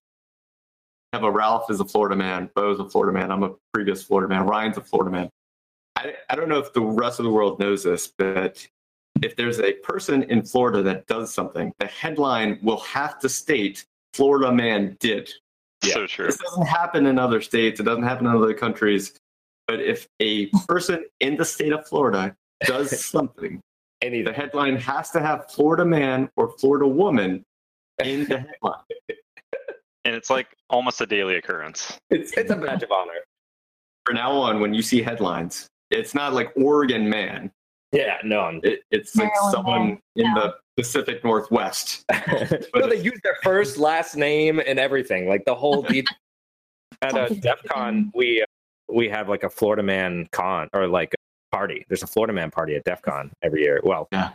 have 1.13 1.23
a 1.23 1.31
Ralph 1.31 1.71
is 1.71 1.81
a 1.81 1.85
Florida 1.85 2.17
man, 2.17 2.51
Bo's 2.55 2.81
a 2.81 2.89
Florida 2.89 3.19
man, 3.19 3.31
I'm 3.31 3.43
a 3.43 3.55
previous 3.73 4.03
Florida 4.03 4.29
man, 4.29 4.47
Ryan's 4.47 4.77
a 4.77 4.83
Florida 4.83 5.11
man. 5.11 5.31
I, 5.97 6.15
I 6.29 6.37
don't 6.37 6.49
know 6.49 6.59
if 6.59 6.73
the 6.73 6.83
rest 6.83 7.19
of 7.19 7.25
the 7.25 7.31
world 7.31 7.59
knows 7.59 7.83
this, 7.83 8.13
but 8.19 8.67
if 9.23 9.37
there's 9.37 9.59
a 9.59 9.73
person 9.75 10.23
in 10.25 10.43
Florida 10.45 10.83
that 10.83 11.07
does 11.07 11.33
something, 11.33 11.73
the 11.79 11.87
headline 11.87 12.59
will 12.63 12.81
have 12.81 13.19
to 13.21 13.29
state 13.29 13.85
Florida 14.13 14.53
man 14.53 14.97
did. 15.01 15.31
Yeah. 15.85 15.95
So 15.95 16.07
true. 16.07 16.27
This 16.27 16.39
doesn't 16.39 16.67
happen 16.67 17.07
in 17.07 17.19
other 17.19 17.41
states. 17.41 17.81
It 17.81 17.85
doesn't 17.85 18.05
happen 18.05 18.27
in 18.27 18.35
other 18.35 18.55
countries. 18.55 19.15
But 19.67 19.81
if 19.81 20.07
a 20.21 20.47
person 20.67 21.05
in 21.21 21.37
the 21.37 21.45
state 21.45 21.73
of 21.73 21.87
Florida 21.87 22.37
does 22.65 23.05
something, 23.05 23.61
the 24.01 24.33
headline 24.35 24.77
has 24.77 25.11
to 25.11 25.21
have 25.21 25.51
Florida 25.51 25.85
man 25.85 26.29
or 26.37 26.51
Florida 26.59 26.87
woman 26.87 27.45
in 28.05 28.25
the 28.25 28.39
headline. 28.39 28.83
And 30.05 30.17
it's 30.17 30.31
like 30.31 30.47
almost 30.71 31.03
a 31.03 31.07
daily 31.07 31.35
occurrence. 31.37 31.99
It's 32.09 32.33
it's 32.33 32.51
a 32.51 32.57
badge 32.57 32.83
of 32.83 32.91
honor. 32.91 33.21
From 34.07 34.15
now 34.15 34.31
on, 34.33 34.59
when 34.59 34.73
you 34.73 34.81
see 34.81 35.03
headlines, 35.03 35.67
it's 35.91 36.15
not 36.15 36.33
like 36.33 36.51
Oregon 36.57 37.11
man. 37.11 37.51
Yeah, 37.93 38.17
no. 38.25 38.59
It, 38.63 38.81
it's 38.91 39.15
like 39.17 39.31
someone 39.51 39.87
man. 39.89 39.99
in 40.17 40.35
No. 40.35 40.41
the 40.41 40.55
Pacific 40.79 41.23
Northwest. 41.25 42.07
no, 42.75 42.89
they 42.89 43.03
use 43.03 43.21
their 43.23 43.37
first, 43.43 43.77
last 43.77 44.17
name, 44.17 44.63
and 44.67 44.79
everything. 44.79 45.29
Like 45.29 45.45
the 45.45 45.55
whole. 45.55 45.83
De- 45.83 46.05
at 47.03 47.15
a 47.15 47.35
DEF 47.41 47.59
CON, 47.69 48.11
we 48.15 48.41
uh, 48.41 48.47
we 48.91 49.11
have 49.11 49.29
like 49.29 49.43
a 49.43 49.51
Florida 49.51 49.83
Man 49.83 50.27
con 50.33 50.71
or 50.73 50.87
like 50.87 51.13
a 51.13 51.19
party. 51.51 51.85
There's 51.89 52.03
a 52.03 52.07
Florida 52.07 52.33
Man 52.33 52.51
party 52.51 52.75
at 52.77 52.85
DEF 52.85 53.03
CON 53.03 53.31
every 53.43 53.63
year. 53.63 53.81
Well, 53.83 54.09
Yeah. 54.13 54.31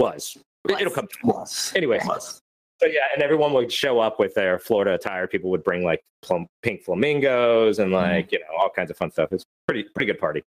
was 0.00 0.36
Was. 0.66 0.80
it'll 0.80 0.92
come. 0.92 1.08
Plus. 1.22 1.74
Anyway, 1.74 1.98
so 2.00 2.86
yeah, 2.86 3.00
and 3.14 3.22
everyone 3.22 3.52
would 3.54 3.72
show 3.72 3.98
up 4.00 4.18
with 4.18 4.34
their 4.34 4.58
Florida 4.58 4.94
attire. 4.94 5.26
People 5.26 5.50
would 5.50 5.64
bring 5.64 5.82
like 5.84 6.00
plum, 6.22 6.46
pink 6.62 6.82
flamingos 6.84 7.78
and 7.78 7.92
like 7.92 8.30
you 8.32 8.38
know 8.40 8.46
all 8.58 8.70
kinds 8.70 8.90
of 8.90 8.96
fun 8.96 9.10
stuff. 9.10 9.32
It's 9.32 9.44
pretty 9.66 9.84
pretty 9.94 10.06
good 10.12 10.20
party. 10.20 10.42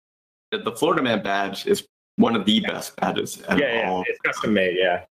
The- 0.52 0.72
Florida 0.72 1.02
man 1.02 1.22
badge 1.22 1.66
is 1.66 1.86
one 2.16 2.36
of 2.36 2.44
the 2.44 2.60
best 2.60 2.96
badges. 2.96 3.42
Yeah, 3.48 3.56
yeah, 3.56 3.90
all. 3.90 4.04
it's 4.06 4.18
custom 4.20 4.52
made. 4.54 4.76
Yeah, 4.76 5.04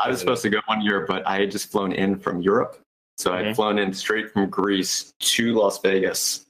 I 0.00 0.08
was 0.08 0.18
supposed 0.20 0.42
to 0.42 0.50
go 0.50 0.60
one 0.66 0.80
year, 0.82 1.06
but 1.06 1.26
I 1.26 1.40
had 1.40 1.50
just 1.50 1.70
flown 1.70 1.92
in 1.92 2.18
from 2.18 2.40
Europe. 2.42 2.78
So 3.18 3.32
I'd 3.34 3.46
Mhm. 3.46 3.54
flown 3.54 3.78
in 3.78 3.92
straight 3.92 4.30
from 4.32 4.48
Greece 4.50 5.12
to 5.20 5.54
Las 5.54 5.78
Vegas. 5.80 6.46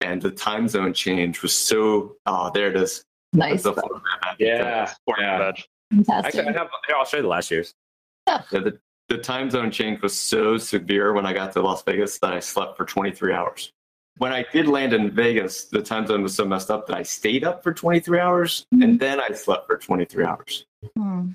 And 0.00 0.22
the 0.22 0.30
time 0.30 0.68
zone 0.68 0.94
change 0.94 1.42
was 1.42 1.52
so, 1.52 2.16
oh, 2.24 2.50
there 2.54 2.68
it 2.68 2.76
is. 2.76 3.02
Nice. 3.32 3.62
The 3.62 3.74
Florida 3.74 4.00
badge. 4.22 4.36
yeah, 4.38 4.92
Florida 5.04 5.26
yeah. 5.26 5.38
badge. 5.38 5.68
Fantastic. 5.90 6.26
Actually, 6.26 6.54
I 6.54 6.58
have. 6.58 6.68
Here, 6.86 6.96
I'll 6.96 7.04
show 7.04 7.16
you 7.18 7.22
the 7.22 7.28
last 7.28 7.50
year's. 7.50 7.74
Yeah, 8.26 8.42
the, 8.50 8.78
the 9.08 9.18
time 9.18 9.50
zone 9.50 9.70
change 9.70 10.02
was 10.02 10.18
so 10.18 10.58
severe 10.58 11.12
when 11.12 11.24
I 11.26 11.32
got 11.32 11.52
to 11.52 11.62
Las 11.62 11.82
Vegas 11.82 12.18
that 12.18 12.32
I 12.32 12.40
slept 12.40 12.76
for 12.76 12.84
23 12.84 13.32
hours. 13.32 13.72
when 14.18 14.32
I 14.32 14.44
did 14.52 14.66
land 14.66 14.92
in 14.92 15.10
Vegas, 15.10 15.64
the 15.64 15.82
time 15.82 16.06
zone 16.06 16.22
was 16.22 16.34
so 16.34 16.44
messed 16.44 16.70
up 16.70 16.86
that 16.88 16.96
I 16.96 17.02
stayed 17.02 17.44
up 17.44 17.62
for 17.62 17.72
23 17.72 18.18
hours 18.20 18.66
and 18.72 18.98
then 19.00 19.20
I 19.20 19.30
slept 19.30 19.66
for 19.66 19.78
23 19.78 20.24
hours. 20.24 20.66
Hmm. 20.96 21.30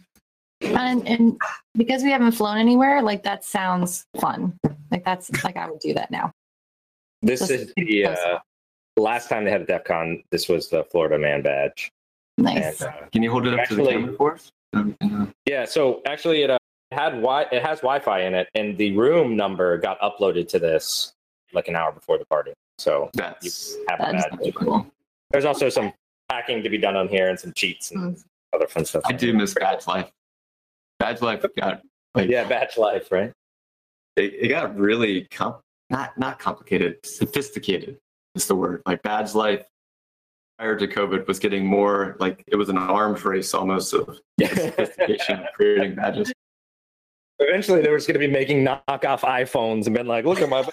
And, 0.62 1.08
and 1.08 1.42
because 1.76 2.04
we 2.04 2.12
haven't 2.12 2.34
flown 2.34 2.58
anywhere, 2.58 3.02
like 3.02 3.24
that 3.24 3.44
sounds 3.44 4.06
fun. 4.20 4.58
Like 4.92 5.04
that's 5.04 5.44
like 5.44 5.58
I 5.58 5.70
would 5.70 5.80
do 5.80 5.94
that 5.96 6.12
now. 6.12 6.32
This 7.22 7.40
Just 7.40 7.52
is 7.52 7.74
the 7.76 8.06
uh, 8.06 8.40
last 8.98 9.30
time 9.30 9.46
they 9.46 9.52
had 9.52 9.62
a 9.62 9.66
DEF 9.66 9.84
CON. 9.86 10.24
This 10.32 10.48
was 10.50 10.70
the 10.70 10.84
Florida 10.86 11.18
Man 11.18 11.42
badge. 11.42 11.92
Nice. 12.38 12.82
And, 12.82 12.90
uh, 12.90 12.94
Can 13.12 13.24
you 13.24 13.32
hold 13.32 13.48
it 13.48 13.58
up 13.60 13.68
to 13.70 13.76
the 13.76 13.86
camera 13.86 14.14
for 14.14 14.34
us? 14.34 14.52
Um, 14.74 14.96
yeah, 15.46 15.66
so 15.66 16.02
actually, 16.06 16.42
it 16.44 16.50
uh, 16.50 16.58
had 16.92 17.12
wi- 17.12 17.48
it 17.52 17.64
has 17.64 17.80
Wi-Fi 17.82 18.22
in 18.22 18.34
it, 18.34 18.50
and 18.56 18.76
the 18.78 18.96
room 18.98 19.36
number 19.36 19.78
got 19.78 20.00
uploaded 20.02 20.48
to 20.50 20.60
this 20.60 21.14
like 21.54 21.68
an 21.68 21.76
hour 21.76 21.92
before 21.92 22.18
the 22.18 22.26
party. 22.26 22.54
So 22.80 23.04
you 23.04 23.10
That's 23.14 23.76
have 23.90 24.00
a 24.00 24.12
That's 24.12 24.24
badge. 24.26 24.36
pretty 24.36 24.52
cool. 24.54 24.88
There's 25.30 25.46
also 25.46 25.70
some 25.70 25.94
hacking 26.32 26.64
to 26.64 26.70
be 26.70 26.80
done 26.80 26.96
on 26.96 27.08
here 27.08 27.30
and 27.30 27.40
some 27.40 27.54
cheats 27.54 27.92
and 27.92 28.16
Mm. 28.18 28.24
other 28.54 28.66
fun 28.68 28.86
stuff. 28.86 29.04
I 29.06 29.12
do 29.14 29.32
miss 29.34 29.54
Badge 29.54 29.86
Life. 29.86 30.10
Badge 31.00 31.22
Life 31.22 31.46
got 31.56 31.82
like 32.16 32.30
Yeah, 32.30 32.48
Badge 32.48 32.78
Life, 32.78 33.12
right? 33.12 33.32
it, 34.16 34.34
it 34.34 34.48
got 34.48 34.76
really 34.76 35.26
comp- 35.26 35.62
not 35.92 36.18
not 36.18 36.40
complicated, 36.40 36.98
sophisticated 37.06 38.00
is 38.36 38.48
the 38.48 38.56
word. 38.56 38.82
Like 38.86 39.02
Badge 39.04 39.36
Life 39.36 39.66
prior 40.58 40.78
to 40.78 40.88
COVID 40.88 41.28
was 41.28 41.40
getting 41.40 41.66
more 41.66 42.16
like 42.20 42.44
it 42.48 42.56
was 42.56 42.70
an 42.70 42.78
arms 42.78 43.26
race 43.26 43.54
almost 43.54 43.94
of 43.94 44.18
sophistication 44.40 45.40
of 45.40 45.48
creating 45.54 45.96
badges. 45.96 46.32
Eventually, 47.40 47.82
they 47.82 47.90
were 47.90 47.98
just 47.98 48.08
going 48.08 48.20
to 48.20 48.26
be 48.26 48.32
making 48.32 48.64
knockoff 48.64 49.22
iPhones 49.22 49.88
and 49.88 49.96
been 49.96 50.08
like, 50.08 50.26
"Look 50.26 50.42
at 50.42 50.50
my 50.50 50.60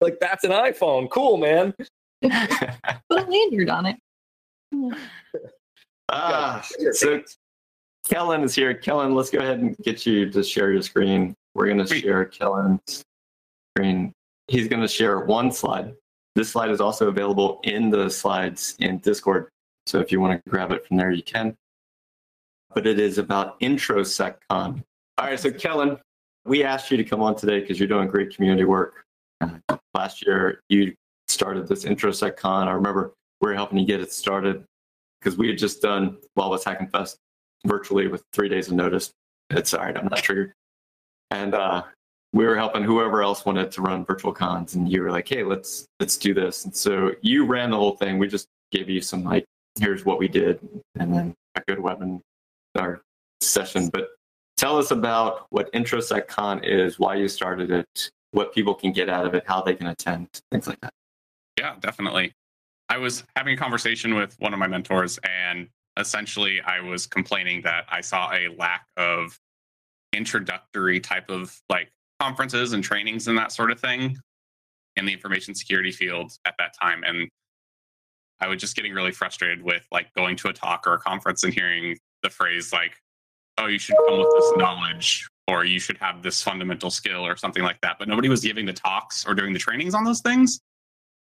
like 0.00 0.18
that's 0.20 0.44
an 0.44 0.52
iPhone, 0.52 1.10
cool, 1.10 1.36
man." 1.36 1.74
Put 2.22 2.32
a 3.10 3.26
lanyard 3.28 3.70
on 3.70 3.86
it. 3.86 3.96
Ah, 6.08 6.64
so 6.92 7.20
Kellen 8.08 8.42
is 8.42 8.54
here. 8.54 8.74
Kellen, 8.74 9.14
let's 9.14 9.30
go 9.30 9.40
ahead 9.40 9.58
and 9.58 9.76
get 9.78 10.06
you 10.06 10.30
to 10.30 10.42
share 10.42 10.72
your 10.72 10.82
screen. 10.82 11.34
We're 11.54 11.66
going 11.66 11.84
to 11.84 11.94
share 11.94 12.24
Kellen's 12.24 13.04
screen. 13.76 14.12
He's 14.48 14.68
going 14.68 14.82
to 14.82 14.88
share 14.88 15.20
one 15.20 15.50
slide. 15.50 15.94
This 16.34 16.50
slide 16.50 16.70
is 16.70 16.80
also 16.80 17.08
available 17.08 17.60
in 17.64 17.90
the 17.90 18.10
slides 18.10 18.76
in 18.80 18.98
Discord. 18.98 19.48
So 19.86 20.00
if 20.00 20.10
you 20.10 20.20
want 20.20 20.42
to 20.44 20.50
grab 20.50 20.72
it 20.72 20.86
from 20.86 20.96
there, 20.96 21.10
you 21.10 21.22
can. 21.22 21.56
But 22.74 22.86
it 22.86 22.98
is 22.98 23.18
about 23.18 23.60
IntroSecCon. 23.60 24.36
All 24.50 24.82
right, 25.18 25.38
so 25.38 25.50
Kellen, 25.52 25.98
we 26.44 26.64
asked 26.64 26.90
you 26.90 26.96
to 26.96 27.04
come 27.04 27.22
on 27.22 27.36
today 27.36 27.60
because 27.60 27.78
you're 27.78 27.88
doing 27.88 28.08
great 28.08 28.34
community 28.34 28.64
work. 28.64 29.04
Uh, 29.40 29.76
last 29.94 30.26
year, 30.26 30.60
you 30.68 30.94
started 31.28 31.68
this 31.68 31.84
IntroSecCon. 31.84 32.66
I 32.66 32.72
remember 32.72 33.14
we 33.40 33.48
were 33.48 33.54
helping 33.54 33.78
you 33.78 33.86
get 33.86 34.00
it 34.00 34.12
started 34.12 34.64
because 35.20 35.38
we 35.38 35.48
had 35.48 35.58
just 35.58 35.80
done 35.80 36.18
Wild 36.36 36.50
West 36.50 36.64
Hackin' 36.64 36.90
Fest 36.90 37.16
virtually 37.64 38.08
with 38.08 38.24
three 38.32 38.48
days 38.48 38.68
of 38.68 38.74
notice. 38.74 39.12
It's 39.50 39.72
all 39.72 39.84
right, 39.84 39.96
I'm 39.96 40.06
not 40.06 40.18
triggered. 40.18 40.52
And 41.30 41.54
uh, 41.54 41.84
we 42.34 42.44
were 42.44 42.56
helping 42.56 42.82
whoever 42.82 43.22
else 43.22 43.46
wanted 43.46 43.70
to 43.70 43.80
run 43.80 44.04
virtual 44.04 44.32
cons, 44.32 44.74
and 44.74 44.90
you 44.90 45.00
were 45.00 45.10
like, 45.10 45.28
"Hey, 45.28 45.44
let's 45.44 45.86
let's 46.00 46.18
do 46.18 46.34
this." 46.34 46.64
And 46.64 46.74
so 46.76 47.12
you 47.22 47.46
ran 47.46 47.70
the 47.70 47.76
whole 47.76 47.96
thing. 47.96 48.18
We 48.18 48.26
just 48.26 48.48
gave 48.72 48.90
you 48.90 49.00
some 49.00 49.22
like, 49.22 49.44
"Here's 49.78 50.04
what 50.04 50.18
we 50.18 50.26
did," 50.26 50.58
and 50.98 51.14
then 51.14 51.34
a 51.54 51.62
good 51.68 51.78
webinar 51.78 53.00
session. 53.40 53.88
But 53.88 54.08
tell 54.56 54.76
us 54.76 54.90
about 54.90 55.46
what 55.50 55.72
IntroSecCon 55.72 56.64
is, 56.64 56.98
why 56.98 57.14
you 57.14 57.28
started 57.28 57.70
it, 57.70 58.10
what 58.32 58.52
people 58.52 58.74
can 58.74 58.90
get 58.90 59.08
out 59.08 59.26
of 59.26 59.34
it, 59.34 59.44
how 59.46 59.62
they 59.62 59.76
can 59.76 59.86
attend, 59.86 60.28
things 60.50 60.66
like 60.66 60.80
that. 60.80 60.92
Yeah, 61.56 61.76
definitely. 61.78 62.32
I 62.88 62.98
was 62.98 63.22
having 63.36 63.54
a 63.54 63.56
conversation 63.56 64.16
with 64.16 64.34
one 64.40 64.52
of 64.52 64.58
my 64.58 64.66
mentors, 64.66 65.20
and 65.22 65.68
essentially, 65.96 66.60
I 66.62 66.80
was 66.80 67.06
complaining 67.06 67.62
that 67.62 67.84
I 67.88 68.00
saw 68.00 68.32
a 68.32 68.48
lack 68.58 68.86
of 68.96 69.38
introductory 70.12 70.98
type 70.98 71.30
of 71.30 71.60
like 71.70 71.92
conferences 72.24 72.72
and 72.72 72.82
trainings 72.82 73.28
and 73.28 73.36
that 73.36 73.52
sort 73.52 73.70
of 73.70 73.78
thing 73.78 74.16
in 74.96 75.04
the 75.04 75.12
information 75.12 75.54
security 75.54 75.92
field 75.92 76.32
at 76.46 76.54
that 76.58 76.72
time. 76.80 77.02
And 77.04 77.28
I 78.40 78.48
was 78.48 78.60
just 78.60 78.76
getting 78.76 78.94
really 78.94 79.12
frustrated 79.12 79.62
with 79.62 79.86
like 79.92 80.12
going 80.14 80.36
to 80.36 80.48
a 80.48 80.52
talk 80.52 80.86
or 80.86 80.94
a 80.94 80.98
conference 80.98 81.44
and 81.44 81.52
hearing 81.52 81.98
the 82.22 82.30
phrase 82.30 82.72
like, 82.72 82.96
oh, 83.58 83.66
you 83.66 83.78
should 83.78 83.96
come 84.08 84.18
with 84.18 84.28
this 84.38 84.52
knowledge 84.56 85.28
or 85.48 85.66
you 85.66 85.78
should 85.78 85.98
have 85.98 86.22
this 86.22 86.42
fundamental 86.42 86.90
skill 86.90 87.26
or 87.26 87.36
something 87.36 87.62
like 87.62 87.78
that. 87.82 87.96
But 87.98 88.08
nobody 88.08 88.28
was 88.28 88.40
giving 88.40 88.64
the 88.64 88.72
talks 88.72 89.26
or 89.26 89.34
doing 89.34 89.52
the 89.52 89.58
trainings 89.58 89.94
on 89.94 90.04
those 90.04 90.22
things. 90.22 90.60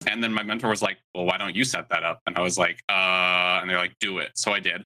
And 0.07 0.23
then 0.23 0.33
my 0.33 0.43
mentor 0.43 0.69
was 0.69 0.81
like, 0.81 0.97
well, 1.13 1.25
why 1.25 1.37
don't 1.37 1.55
you 1.55 1.65
set 1.65 1.89
that 1.89 2.03
up? 2.03 2.21
And 2.25 2.37
I 2.37 2.41
was 2.41 2.57
like, 2.57 2.81
uh, 2.89 3.59
and 3.61 3.69
they're 3.69 3.77
like, 3.77 3.95
do 3.99 4.19
it. 4.19 4.31
So 4.35 4.53
I 4.53 4.59
did. 4.59 4.83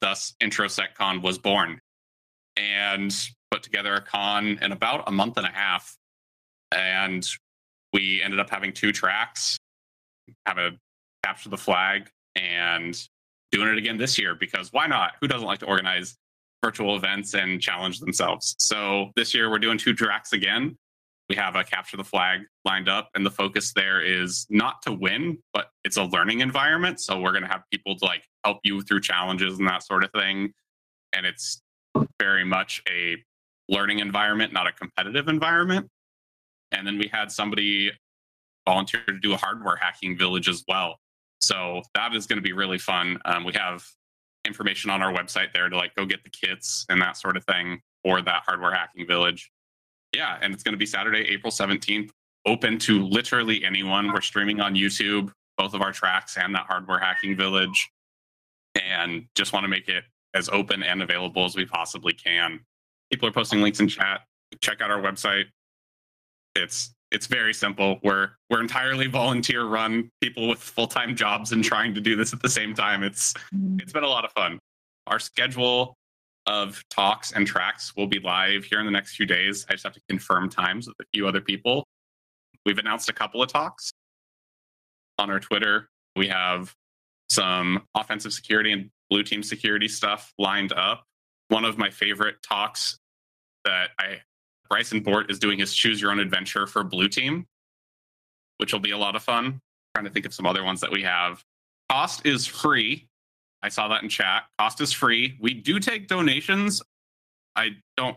Thus, 0.00 0.34
IntroSecCon 0.42 1.22
was 1.22 1.38
born 1.38 1.80
and 2.56 3.14
put 3.50 3.62
together 3.62 3.94
a 3.94 4.00
con 4.00 4.58
in 4.60 4.72
about 4.72 5.04
a 5.06 5.12
month 5.12 5.36
and 5.36 5.46
a 5.46 5.50
half. 5.50 5.96
And 6.72 7.26
we 7.92 8.22
ended 8.22 8.40
up 8.40 8.50
having 8.50 8.72
two 8.72 8.92
tracks, 8.92 9.56
have 10.46 10.58
a 10.58 10.72
capture 11.24 11.48
the 11.48 11.56
flag 11.56 12.10
and 12.36 13.00
doing 13.52 13.68
it 13.68 13.78
again 13.78 13.96
this 13.96 14.18
year 14.18 14.34
because 14.34 14.72
why 14.72 14.86
not? 14.86 15.12
Who 15.20 15.28
doesn't 15.28 15.46
like 15.46 15.60
to 15.60 15.66
organize 15.66 16.16
virtual 16.62 16.96
events 16.96 17.34
and 17.34 17.60
challenge 17.60 18.00
themselves? 18.00 18.56
So 18.58 19.10
this 19.16 19.34
year 19.34 19.50
we're 19.50 19.60
doing 19.60 19.78
two 19.78 19.94
tracks 19.94 20.32
again. 20.32 20.76
We 21.30 21.36
have 21.36 21.56
a 21.56 21.64
capture 21.64 21.96
the 21.96 22.04
flag 22.04 22.40
lined 22.66 22.86
up, 22.86 23.08
and 23.14 23.24
the 23.24 23.30
focus 23.30 23.72
there 23.72 24.02
is 24.02 24.46
not 24.50 24.82
to 24.82 24.92
win, 24.92 25.38
but 25.54 25.70
it's 25.82 25.96
a 25.96 26.04
learning 26.04 26.40
environment. 26.40 27.00
So 27.00 27.18
we're 27.18 27.30
going 27.30 27.44
to 27.44 27.48
have 27.48 27.62
people 27.72 27.96
to 27.96 28.04
like 28.04 28.24
help 28.44 28.58
you 28.62 28.82
through 28.82 29.00
challenges 29.00 29.58
and 29.58 29.66
that 29.66 29.82
sort 29.84 30.04
of 30.04 30.10
thing. 30.12 30.52
And 31.14 31.24
it's 31.24 31.62
very 32.18 32.44
much 32.44 32.82
a 32.90 33.16
learning 33.68 34.00
environment, 34.00 34.52
not 34.52 34.66
a 34.66 34.72
competitive 34.72 35.28
environment. 35.28 35.88
And 36.72 36.86
then 36.86 36.98
we 36.98 37.08
had 37.12 37.30
somebody 37.30 37.92
volunteer 38.66 39.02
to 39.06 39.18
do 39.18 39.32
a 39.32 39.36
hardware 39.36 39.76
hacking 39.76 40.16
village 40.16 40.48
as 40.48 40.64
well. 40.66 40.98
So 41.40 41.82
that 41.94 42.14
is 42.14 42.26
going 42.26 42.38
to 42.38 42.42
be 42.42 42.52
really 42.52 42.78
fun. 42.78 43.18
Um, 43.24 43.44
we 43.44 43.52
have 43.52 43.84
information 44.46 44.90
on 44.90 45.02
our 45.02 45.12
website 45.12 45.52
there 45.52 45.68
to 45.68 45.76
like 45.76 45.94
go 45.94 46.04
get 46.04 46.22
the 46.22 46.30
kits 46.30 46.84
and 46.88 47.00
that 47.00 47.16
sort 47.16 47.36
of 47.36 47.44
thing 47.44 47.80
for 48.02 48.22
that 48.22 48.42
hardware 48.46 48.72
hacking 48.72 49.06
village. 49.06 49.50
Yeah, 50.14 50.38
and 50.40 50.54
it's 50.54 50.62
going 50.62 50.72
to 50.72 50.78
be 50.78 50.86
Saturday, 50.86 51.20
April 51.30 51.50
17th, 51.50 52.10
open 52.46 52.78
to 52.80 53.04
literally 53.04 53.64
anyone. 53.64 54.12
We're 54.12 54.20
streaming 54.20 54.60
on 54.60 54.74
YouTube, 54.74 55.32
both 55.58 55.74
of 55.74 55.82
our 55.82 55.92
tracks 55.92 56.36
and 56.36 56.54
that 56.54 56.66
hardware 56.66 56.98
hacking 56.98 57.36
village. 57.36 57.90
And 58.80 59.26
just 59.34 59.52
want 59.52 59.64
to 59.64 59.68
make 59.68 59.88
it 59.88 60.04
as 60.34 60.48
open 60.48 60.82
and 60.82 61.02
available 61.02 61.44
as 61.44 61.56
we 61.56 61.64
possibly 61.64 62.12
can. 62.12 62.60
People 63.10 63.28
are 63.28 63.32
posting 63.32 63.60
links 63.60 63.80
in 63.80 63.88
chat. 63.88 64.22
Check 64.60 64.80
out 64.80 64.90
our 64.90 65.00
website. 65.00 65.44
It's 66.54 66.94
it's 67.10 67.26
very 67.26 67.54
simple. 67.54 68.00
We're 68.02 68.30
we're 68.50 68.60
entirely 68.60 69.06
volunteer 69.06 69.64
run, 69.64 70.10
people 70.20 70.48
with 70.48 70.58
full 70.58 70.86
time 70.86 71.14
jobs 71.14 71.52
and 71.52 71.62
trying 71.62 71.94
to 71.94 72.00
do 72.00 72.16
this 72.16 72.32
at 72.32 72.42
the 72.42 72.48
same 72.48 72.74
time. 72.74 73.02
It's 73.02 73.32
mm-hmm. 73.54 73.78
it's 73.80 73.92
been 73.92 74.04
a 74.04 74.08
lot 74.08 74.24
of 74.24 74.32
fun. 74.32 74.58
Our 75.06 75.18
schedule 75.18 75.96
of 76.46 76.82
talks 76.90 77.32
and 77.32 77.46
tracks 77.46 77.94
will 77.96 78.06
be 78.06 78.18
live 78.18 78.64
here 78.64 78.80
in 78.80 78.86
the 78.86 78.92
next 78.92 79.16
few 79.16 79.26
days. 79.26 79.64
I 79.68 79.72
just 79.72 79.84
have 79.84 79.94
to 79.94 80.00
confirm 80.08 80.50
times 80.50 80.86
with 80.86 80.96
a 81.00 81.04
few 81.14 81.26
other 81.26 81.40
people. 81.40 81.86
We've 82.66 82.78
announced 82.78 83.08
a 83.08 83.12
couple 83.12 83.42
of 83.42 83.50
talks 83.50 83.92
on 85.18 85.30
our 85.30 85.40
Twitter. 85.40 85.88
We 86.16 86.28
have 86.28 86.74
some 87.30 87.82
offensive 87.94 88.32
security 88.32 88.72
and 88.72 88.90
blue 89.14 89.22
team 89.22 89.44
security 89.44 89.86
stuff 89.86 90.32
lined 90.40 90.72
up. 90.72 91.04
One 91.46 91.64
of 91.64 91.78
my 91.78 91.88
favorite 91.88 92.34
talks 92.42 92.98
that 93.64 93.90
I 93.96 94.22
Bryson 94.68 95.04
Bort 95.04 95.30
is 95.30 95.38
doing 95.38 95.60
his 95.60 95.72
choose 95.72 96.00
your 96.00 96.10
own 96.10 96.18
adventure 96.18 96.66
for 96.66 96.82
blue 96.82 97.06
team, 97.06 97.46
which 98.58 98.72
will 98.72 98.80
be 98.80 98.90
a 98.90 98.98
lot 98.98 99.14
of 99.14 99.22
fun. 99.22 99.60
trying 99.94 100.04
to 100.04 100.10
think 100.10 100.26
of 100.26 100.34
some 100.34 100.46
other 100.46 100.64
ones 100.64 100.80
that 100.80 100.90
we 100.90 101.02
have. 101.02 101.44
Cost 101.88 102.26
is 102.26 102.44
free. 102.44 103.06
I 103.62 103.68
saw 103.68 103.86
that 103.86 104.02
in 104.02 104.08
chat. 104.08 104.46
Cost 104.58 104.80
is 104.80 104.90
free. 104.90 105.38
We 105.40 105.54
do 105.54 105.78
take 105.78 106.08
donations. 106.08 106.82
I 107.54 107.76
don't 107.96 108.16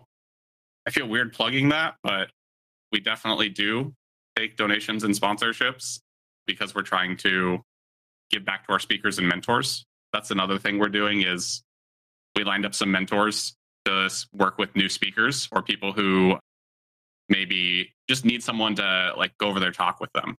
I 0.87 0.89
feel 0.89 1.07
weird 1.07 1.31
plugging 1.31 1.69
that, 1.69 1.93
but 2.01 2.31
we 2.91 3.01
definitely 3.01 3.49
do 3.49 3.93
take 4.35 4.57
donations 4.57 5.03
and 5.03 5.13
sponsorships 5.13 5.99
because 6.47 6.73
we're 6.73 6.81
trying 6.81 7.17
to 7.17 7.59
give 8.31 8.45
back 8.45 8.65
to 8.65 8.73
our 8.73 8.79
speakers 8.79 9.19
and 9.19 9.27
mentors. 9.27 9.86
That's 10.13 10.31
another 10.31 10.57
thing 10.57 10.79
we're 10.79 10.89
doing 10.89 11.21
is 11.21 11.63
we 12.35 12.43
lined 12.43 12.65
up 12.65 12.73
some 12.73 12.91
mentors 12.91 13.55
to 13.85 14.09
work 14.33 14.57
with 14.57 14.75
new 14.75 14.89
speakers 14.89 15.47
or 15.51 15.61
people 15.61 15.91
who 15.91 16.37
maybe 17.29 17.93
just 18.09 18.25
need 18.25 18.43
someone 18.43 18.75
to 18.75 19.13
like 19.17 19.37
go 19.37 19.47
over 19.47 19.59
their 19.59 19.71
talk 19.71 19.99
with 19.99 20.11
them 20.13 20.35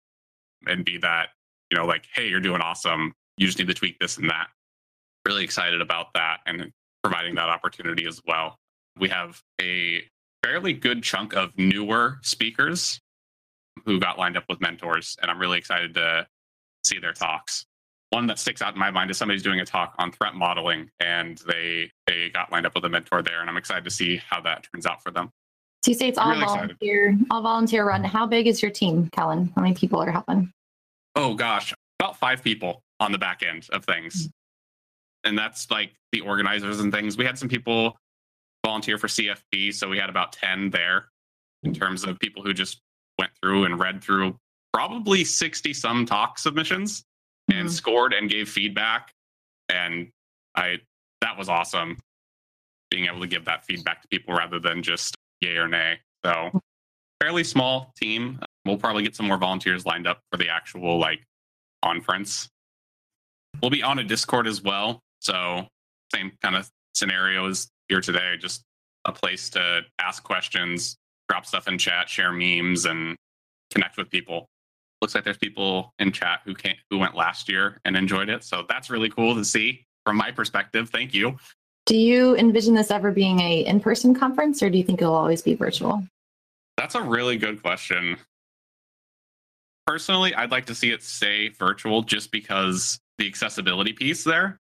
and 0.67 0.85
be 0.85 0.99
that, 0.99 1.29
you 1.71 1.77
know, 1.77 1.87
like, 1.87 2.05
hey, 2.15 2.29
you're 2.29 2.41
doing 2.41 2.61
awesome. 2.61 3.13
You 3.37 3.47
just 3.47 3.59
need 3.59 3.69
to 3.69 3.75
tweak 3.75 3.99
this 3.99 4.17
and 4.17 4.31
that. 4.31 4.49
Really 5.27 5.45
excited 5.45 5.81
about 5.81 6.15
that 6.15 6.39
and 6.47 6.71
providing 7.03 7.35
that 7.37 7.49
opportunity 7.49 8.07
as 8.07 8.21
well. 8.27 8.57
We 8.99 9.09
have 9.11 9.41
a 9.61 10.03
fairly 10.43 10.73
good 10.73 11.03
chunk 11.03 11.35
of 11.35 11.57
newer 11.59 12.19
speakers 12.23 13.01
who 13.85 14.01
got 14.01 14.19
lined 14.19 14.37
up 14.37 14.45
with 14.49 14.61
mentors, 14.61 15.17
and 15.21 15.31
I'm 15.31 15.39
really 15.39 15.59
excited 15.59 15.95
to 15.95 16.27
see 16.85 16.99
their 16.99 17.13
talks. 17.13 17.65
One 18.11 18.27
that 18.29 18.39
sticks 18.39 18.63
out 18.63 18.73
in 18.73 18.81
my 18.81 18.91
mind 18.91 19.11
is 19.11 19.19
somebody's 19.19 19.43
doing 19.43 19.61
a 19.61 19.67
talk 19.67 19.95
on 19.99 20.13
threat 20.13 20.35
modeling, 20.35 20.91
and 20.99 21.39
they 21.47 21.91
they 22.07 22.31
got 22.31 22.51
lined 22.51 22.65
up 22.65 22.75
with 22.75 22.85
a 22.85 22.89
mentor 22.89 23.23
there, 23.23 23.41
and 23.41 23.51
I'm 23.51 23.57
excited 23.57 23.85
to 23.85 23.91
see 23.91 24.17
how 24.17 24.41
that 24.43 24.67
turns 24.73 24.87
out 24.87 25.03
for 25.03 25.11
them. 25.11 25.31
So 25.83 25.91
you 25.91 25.97
say 25.97 26.09
it's 26.09 26.19
all 26.19 26.31
really 26.31 26.43
excited. 26.43 26.77
volunteer, 26.81 27.19
all 27.31 27.43
volunteer 27.43 27.87
run. 27.87 28.03
How 28.05 28.27
big 28.27 28.47
is 28.47 28.63
your 28.63 28.71
team, 28.71 29.11
Kellen? 29.13 29.53
How 29.55 29.63
many 29.63 29.75
people 29.75 30.03
are 30.03 30.11
helping? 30.11 30.51
Oh 31.15 31.35
gosh, 31.35 31.75
about 32.01 32.17
five 32.17 32.43
people 32.43 32.83
on 32.99 33.13
the 33.13 33.19
back 33.19 33.43
end 33.43 33.67
of 33.73 33.85
things. 33.85 34.23
Mm-hmm. 34.23 35.29
And 35.29 35.39
that's 35.39 35.71
like 35.71 35.93
the 36.13 36.21
organizers 36.21 36.81
and 36.81 36.93
things. 36.93 37.19
We 37.19 37.25
had 37.25 37.39
some 37.39 37.49
people 37.49 37.97
volunteer 38.65 38.99
for 38.99 39.09
CFP, 39.09 39.75
so 39.75 39.89
we 39.89 39.99
had 39.99 40.09
about 40.09 40.33
10 40.33 40.71
there 40.71 41.09
in 41.63 41.75
terms 41.75 42.05
of 42.05 42.19
people 42.19 42.43
who 42.43 42.55
just 42.55 42.81
went 43.19 43.33
through 43.43 43.65
and 43.65 43.79
read 43.79 44.03
through 44.03 44.37
probably 44.73 45.25
60 45.25 45.75
some 45.75 46.07
talk 46.07 46.39
submissions 46.39 47.05
and 47.49 47.69
Mhm. 47.69 47.71
scored 47.71 48.13
and 48.13 48.29
gave 48.31 48.49
feedback. 48.49 49.13
And 49.69 50.11
I 50.55 50.81
that 51.21 51.37
was 51.37 51.49
awesome 51.49 51.99
being 52.91 53.07
able 53.07 53.21
to 53.21 53.27
give 53.27 53.45
that 53.45 53.65
feedback 53.67 54.01
to 54.03 54.09
people 54.09 54.35
rather 54.35 54.59
than 54.59 54.83
just 54.83 55.15
yay 55.41 55.57
or 55.57 55.69
nay. 55.69 56.01
So 56.25 56.63
fairly 57.21 57.45
small 57.45 57.93
team. 57.97 58.41
We'll 58.65 58.79
probably 58.79 59.03
get 59.03 59.17
some 59.17 59.27
more 59.27 59.37
volunteers 59.37 59.85
lined 59.85 60.07
up 60.07 60.23
for 60.31 60.37
the 60.39 60.49
actual 60.49 60.99
like 60.99 61.25
conference. 61.83 62.49
We'll 63.61 63.71
be 63.71 63.83
on 63.83 63.99
a 63.99 64.05
Discord 64.05 64.47
as 64.47 64.63
well. 64.63 65.01
So 65.21 65.69
same 66.15 66.37
kind 66.43 66.57
of 66.57 66.71
scenario 66.95 67.49
as 67.49 67.69
here 67.89 68.01
today, 68.01 68.37
just 68.39 68.63
a 69.05 69.13
place 69.13 69.51
to 69.51 69.85
ask 69.99 70.23
questions, 70.23 70.97
drop 71.29 71.47
stuff 71.47 71.67
in 71.69 71.79
chat, 71.79 72.09
share 72.09 72.33
memes, 72.33 72.85
and 72.85 73.17
connect 73.73 73.97
with 73.97 74.11
people. 74.11 74.49
Looks 75.01 75.15
like 75.15 75.25
there's 75.25 75.39
people 75.39 75.95
in 75.99 76.11
chat 76.13 76.41
who 76.45 76.55
came, 76.55 76.75
who 76.91 76.99
went 76.99 77.15
last 77.15 77.49
year 77.49 77.81
and 77.85 77.97
enjoyed 77.97 78.29
it. 78.29 78.43
So 78.45 78.65
that's 78.69 78.91
really 78.91 79.09
cool 79.09 79.35
to 79.35 79.45
see 79.45 79.85
from 80.05 80.17
my 80.17 80.31
perspective. 80.31 80.91
Thank 80.91 81.15
you. 81.15 81.37
Do 81.87 81.97
you 81.97 82.37
envision 82.37 82.75
this 82.75 82.91
ever 82.91 83.13
being 83.13 83.41
a 83.41 83.65
in-person 83.65 84.15
conference, 84.15 84.63
or 84.63 84.69
do 84.69 84.77
you 84.77 84.85
think 84.85 85.01
it'll 85.01 85.15
always 85.15 85.41
be 85.41 85.55
virtual? 85.55 86.03
That's 86.77 86.95
a 86.95 87.03
really 87.03 87.37
good 87.39 87.63
question. 87.63 88.19
Personally, 89.87 90.35
I'd 90.35 90.51
like 90.51 90.67
to 90.67 90.75
see 90.75 90.91
it 90.91 91.03
stay 91.03 91.49
virtual 91.49 92.03
just 92.03 92.31
because 92.31 93.01
the 93.17 93.27
accessibility 93.27 93.93
piece 93.93 94.23
there. 94.23 94.59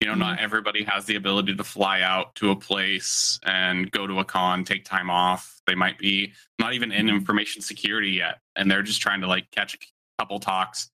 You 0.00 0.08
know, 0.08 0.14
not 0.14 0.36
mm-hmm. 0.36 0.44
everybody 0.44 0.84
has 0.84 1.06
the 1.06 1.16
ability 1.16 1.54
to 1.54 1.64
fly 1.64 2.02
out 2.02 2.34
to 2.36 2.50
a 2.50 2.56
place 2.56 3.38
and 3.44 3.90
go 3.90 4.06
to 4.06 4.18
a 4.18 4.24
con, 4.24 4.64
take 4.64 4.84
time 4.84 5.08
off. 5.08 5.60
They 5.66 5.74
might 5.74 5.98
be 5.98 6.32
not 6.58 6.74
even 6.74 6.92
in 6.92 7.08
information 7.08 7.62
security 7.62 8.10
yet, 8.10 8.40
and 8.56 8.70
they're 8.70 8.82
just 8.82 9.00
trying 9.00 9.20
to 9.22 9.26
like 9.26 9.50
catch 9.50 9.74
a 9.74 9.78
couple 10.18 10.40
talks 10.40 10.90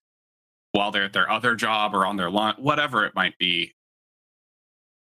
while 0.72 0.90
they're 0.90 1.04
at 1.04 1.12
their 1.12 1.30
other 1.30 1.56
job 1.56 1.94
or 1.94 2.06
on 2.06 2.16
their 2.16 2.30
lunch, 2.30 2.58
whatever 2.58 3.04
it 3.04 3.14
might 3.14 3.36
be. 3.38 3.72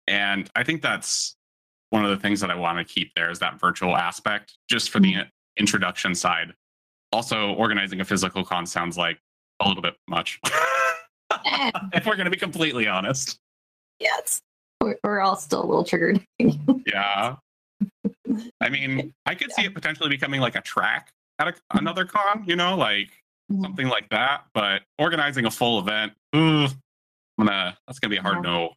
And 0.08 0.50
I 0.56 0.64
think 0.64 0.82
that's 0.82 1.36
one 1.90 2.04
of 2.04 2.10
the 2.10 2.16
things 2.16 2.40
that 2.40 2.50
I 2.50 2.54
want 2.56 2.78
to 2.78 2.84
keep 2.84 3.14
there 3.14 3.30
is 3.30 3.38
that 3.38 3.60
virtual 3.60 3.96
aspect, 3.96 4.56
just 4.68 4.90
for 4.90 4.98
the 4.98 5.12
mm-hmm. 5.12 5.28
introduction 5.58 6.14
side. 6.14 6.54
Also, 7.12 7.52
organizing 7.52 8.00
a 8.00 8.04
physical 8.04 8.42
con 8.42 8.66
sounds 8.66 8.96
like 8.96 9.20
a 9.60 9.68
little 9.68 9.82
bit 9.82 9.94
much. 10.08 10.40
If 11.92 12.06
we're 12.06 12.16
going 12.16 12.26
to 12.26 12.30
be 12.30 12.36
completely 12.36 12.88
honest. 12.88 13.38
Yes. 14.02 14.42
We're, 14.80 14.96
we're 15.04 15.20
all 15.20 15.36
still 15.36 15.62
a 15.64 15.66
little 15.66 15.84
triggered. 15.84 16.20
Yeah. 16.86 17.36
I 18.60 18.68
mean, 18.68 19.12
I 19.26 19.34
could 19.34 19.52
see 19.52 19.62
it 19.64 19.74
potentially 19.74 20.08
becoming 20.08 20.40
like 20.40 20.56
a 20.56 20.60
track 20.62 21.10
at 21.38 21.48
a, 21.48 21.54
another 21.78 22.04
con, 22.04 22.44
you 22.46 22.56
know, 22.56 22.76
like 22.76 23.08
something 23.60 23.88
like 23.88 24.08
that. 24.10 24.44
But 24.54 24.82
organizing 24.98 25.46
a 25.46 25.50
full 25.50 25.78
event, 25.78 26.12
ooh, 26.34 26.64
I'm 26.64 27.46
gonna 27.46 27.76
that's 27.86 27.98
gonna 27.98 28.10
be 28.10 28.16
a 28.16 28.22
hard 28.22 28.42
no. 28.42 28.72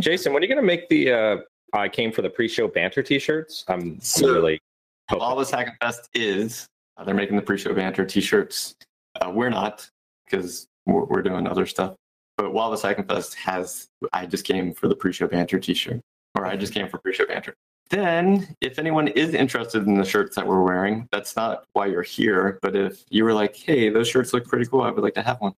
Jason, 0.00 0.32
when 0.32 0.42
are 0.42 0.46
you 0.46 0.52
going 0.54 0.60
to 0.62 0.66
make 0.66 0.88
the 0.88 1.12
uh, 1.12 1.36
I 1.72 1.88
came 1.88 2.12
for 2.12 2.22
the 2.22 2.28
pre-show 2.30 2.68
banter 2.68 3.02
T-shirts? 3.02 3.64
I'm 3.68 4.00
So- 4.00 4.32
really 4.34 4.60
hoping. 5.08 5.20
Wild 5.22 5.38
West 5.38 5.52
Hackin' 5.52 5.74
Fest 5.80 6.08
is 6.14 6.66
uh, 6.96 7.04
they're 7.04 7.14
making 7.14 7.36
the 7.36 7.42
pre-show 7.42 7.72
banter 7.74 8.04
T-shirts. 8.04 8.74
Uh, 9.20 9.30
we're 9.30 9.48
not 9.50 9.88
because 10.26 10.66
we're, 10.86 11.04
we're 11.04 11.22
doing 11.22 11.46
other 11.46 11.64
stuff. 11.66 11.94
But 12.38 12.52
while 12.52 12.70
the 12.70 12.88
and 12.96 13.06
Fest 13.06 13.34
has. 13.34 13.88
I 14.12 14.24
just 14.24 14.44
came 14.44 14.72
for 14.72 14.86
the 14.86 14.94
pre-show 14.94 15.26
banter 15.26 15.58
T-shirt, 15.58 16.00
or 16.36 16.46
I 16.46 16.56
just 16.56 16.72
came 16.72 16.88
for 16.88 16.98
pre-show 16.98 17.26
banter. 17.26 17.54
Then, 17.90 18.54
if 18.60 18.78
anyone 18.78 19.08
is 19.08 19.34
interested 19.34 19.86
in 19.86 19.96
the 19.96 20.04
shirts 20.04 20.36
that 20.36 20.46
we're 20.46 20.62
wearing, 20.62 21.08
that's 21.10 21.34
not 21.34 21.64
why 21.72 21.86
you're 21.86 22.02
here. 22.02 22.60
But 22.62 22.76
if 22.76 23.04
you 23.10 23.24
were 23.24 23.34
like, 23.34 23.56
"Hey, 23.56 23.88
those 23.90 24.08
shirts 24.08 24.32
look 24.32 24.46
pretty 24.46 24.66
cool. 24.66 24.82
I 24.82 24.90
would 24.90 25.02
like 25.02 25.14
to 25.14 25.22
have 25.22 25.40
one," 25.40 25.52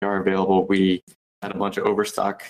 they 0.00 0.06
are 0.06 0.20
available. 0.20 0.64
We 0.66 1.02
had 1.42 1.50
a 1.50 1.58
bunch 1.58 1.76
of 1.76 1.86
overstock. 1.86 2.44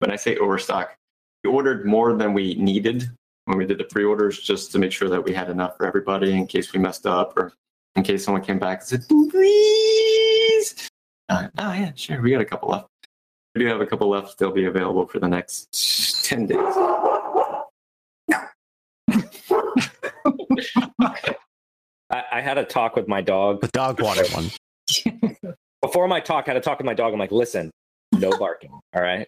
When 0.00 0.10
I 0.10 0.16
say 0.16 0.36
overstock, 0.36 0.94
we 1.42 1.50
ordered 1.50 1.86
more 1.86 2.12
than 2.14 2.34
we 2.34 2.56
needed 2.56 3.10
when 3.46 3.56
we 3.56 3.64
did 3.64 3.78
the 3.78 3.84
pre-orders 3.84 4.38
just 4.38 4.70
to 4.72 4.78
make 4.78 4.92
sure 4.92 5.08
that 5.08 5.24
we 5.24 5.32
had 5.32 5.48
enough 5.48 5.78
for 5.78 5.86
everybody 5.86 6.32
in 6.32 6.46
case 6.46 6.74
we 6.74 6.78
messed 6.78 7.06
up 7.06 7.36
or 7.38 7.54
in 7.96 8.02
case 8.02 8.24
someone 8.24 8.44
came 8.44 8.58
back 8.58 8.80
and 8.80 8.88
said, 8.88 9.08
please. 9.08 10.90
Uh, 11.30 11.48
oh 11.58 11.72
yeah, 11.72 11.92
sure. 11.94 12.20
We 12.20 12.30
got 12.30 12.42
a 12.42 12.44
couple 12.44 12.68
left. 12.68 12.88
We 13.54 13.62
do 13.62 13.66
have 13.68 13.80
a 13.80 13.86
couple 13.86 14.08
left. 14.08 14.38
They'll 14.38 14.52
be 14.52 14.66
available 14.66 15.06
for 15.06 15.18
the 15.20 15.28
next 15.28 16.24
10 16.26 16.46
days. 16.46 16.58
I, 22.10 22.24
I 22.32 22.40
had 22.40 22.58
a 22.58 22.64
talk 22.64 22.96
with 22.96 23.08
my 23.08 23.20
dog 23.20 23.60
The 23.60 23.68
dog 23.68 24.00
water 24.00 24.24
one. 24.32 24.50
before 25.82 26.08
my 26.08 26.20
talk. 26.20 26.44
I 26.48 26.52
had 26.52 26.56
a 26.56 26.60
talk 26.60 26.78
with 26.78 26.86
my 26.86 26.94
dog. 26.94 27.12
I'm 27.12 27.18
like, 27.18 27.32
listen, 27.32 27.70
no 28.12 28.30
barking. 28.38 28.70
All 28.70 29.02
right. 29.02 29.26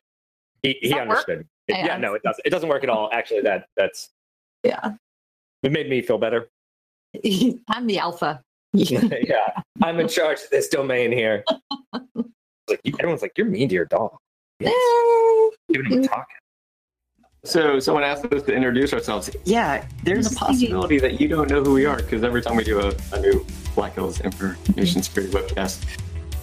He, 0.62 0.76
he 0.80 0.88
Does 0.88 0.90
that 0.90 1.08
work? 1.08 1.18
understood. 1.28 1.40
It- 1.40 1.46
Yeah. 1.76 1.86
yeah, 1.86 1.96
no, 1.98 2.14
it 2.14 2.22
doesn't. 2.22 2.44
It 2.44 2.50
doesn't 2.50 2.68
work 2.68 2.82
at 2.84 2.90
all. 2.90 3.08
Actually, 3.12 3.42
that 3.42 3.66
that's 3.76 4.10
yeah. 4.64 4.92
it 5.62 5.70
made 5.72 5.88
me 5.88 6.02
feel 6.02 6.18
better. 6.18 6.48
I'm 7.68 7.86
the 7.86 7.98
alpha. 7.98 8.42
yeah, 8.72 9.60
I'm 9.82 9.98
in 10.00 10.08
charge 10.08 10.40
of 10.42 10.50
this 10.50 10.68
domain 10.68 11.12
here. 11.12 11.44
Like 12.70 12.80
everyone's 12.98 13.22
like, 13.22 13.32
you're 13.36 13.46
mean 13.46 13.68
to 13.68 13.74
your 13.74 13.84
dog. 13.84 14.16
Yes. 14.60 14.74
Giving 15.72 15.92
him 15.92 16.04
a 16.04 16.08
talk. 16.08 16.28
So 17.44 17.80
someone 17.80 18.04
asked 18.04 18.26
us 18.26 18.42
to 18.42 18.52
introduce 18.52 18.92
ourselves. 18.92 19.30
Yeah, 19.44 19.86
there's 20.04 20.30
a 20.30 20.36
possibility 20.36 20.98
that 20.98 21.20
you 21.20 21.26
don't 21.26 21.48
know 21.48 21.64
who 21.64 21.72
we 21.72 21.86
are 21.86 21.96
because 21.96 22.22
every 22.22 22.42
time 22.42 22.56
we 22.56 22.64
do 22.64 22.80
a, 22.80 22.94
a 23.12 23.20
new 23.20 23.46
Black 23.74 23.94
Hills 23.94 24.20
Information 24.20 25.02
Security 25.02 25.32
webcast, 25.32 25.86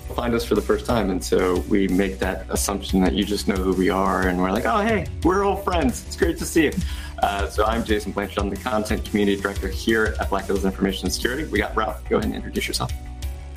you'll 0.07 0.15
find 0.15 0.33
us 0.33 0.43
for 0.43 0.55
the 0.55 0.61
first 0.61 0.87
time. 0.87 1.11
And 1.11 1.23
so 1.23 1.59
we 1.69 1.87
make 1.89 2.17
that 2.17 2.47
assumption 2.49 2.99
that 3.01 3.13
you 3.13 3.23
just 3.23 3.47
know 3.47 3.55
who 3.55 3.73
we 3.73 3.91
are. 3.91 4.27
And 4.27 4.39
we're 4.39 4.51
like, 4.51 4.65
oh, 4.65 4.79
hey, 4.79 5.05
we're 5.23 5.43
old 5.43 5.63
friends. 5.63 6.03
It's 6.07 6.15
great 6.15 6.39
to 6.39 6.45
see 6.45 6.63
you. 6.65 6.71
Uh, 7.21 7.47
so 7.47 7.63
I'm 7.63 7.83
Jason 7.83 8.11
Blanchard. 8.11 8.39
I'm 8.39 8.49
the 8.49 8.57
Content 8.57 9.05
Community 9.05 9.39
Director 9.39 9.67
here 9.67 10.15
at 10.19 10.29
Black 10.31 10.45
Hills 10.45 10.65
Information 10.65 11.11
Security. 11.11 11.43
We 11.45 11.59
got 11.59 11.75
Ralph. 11.75 12.03
Go 12.09 12.17
ahead 12.17 12.25
and 12.25 12.35
introduce 12.35 12.67
yourself. 12.67 12.91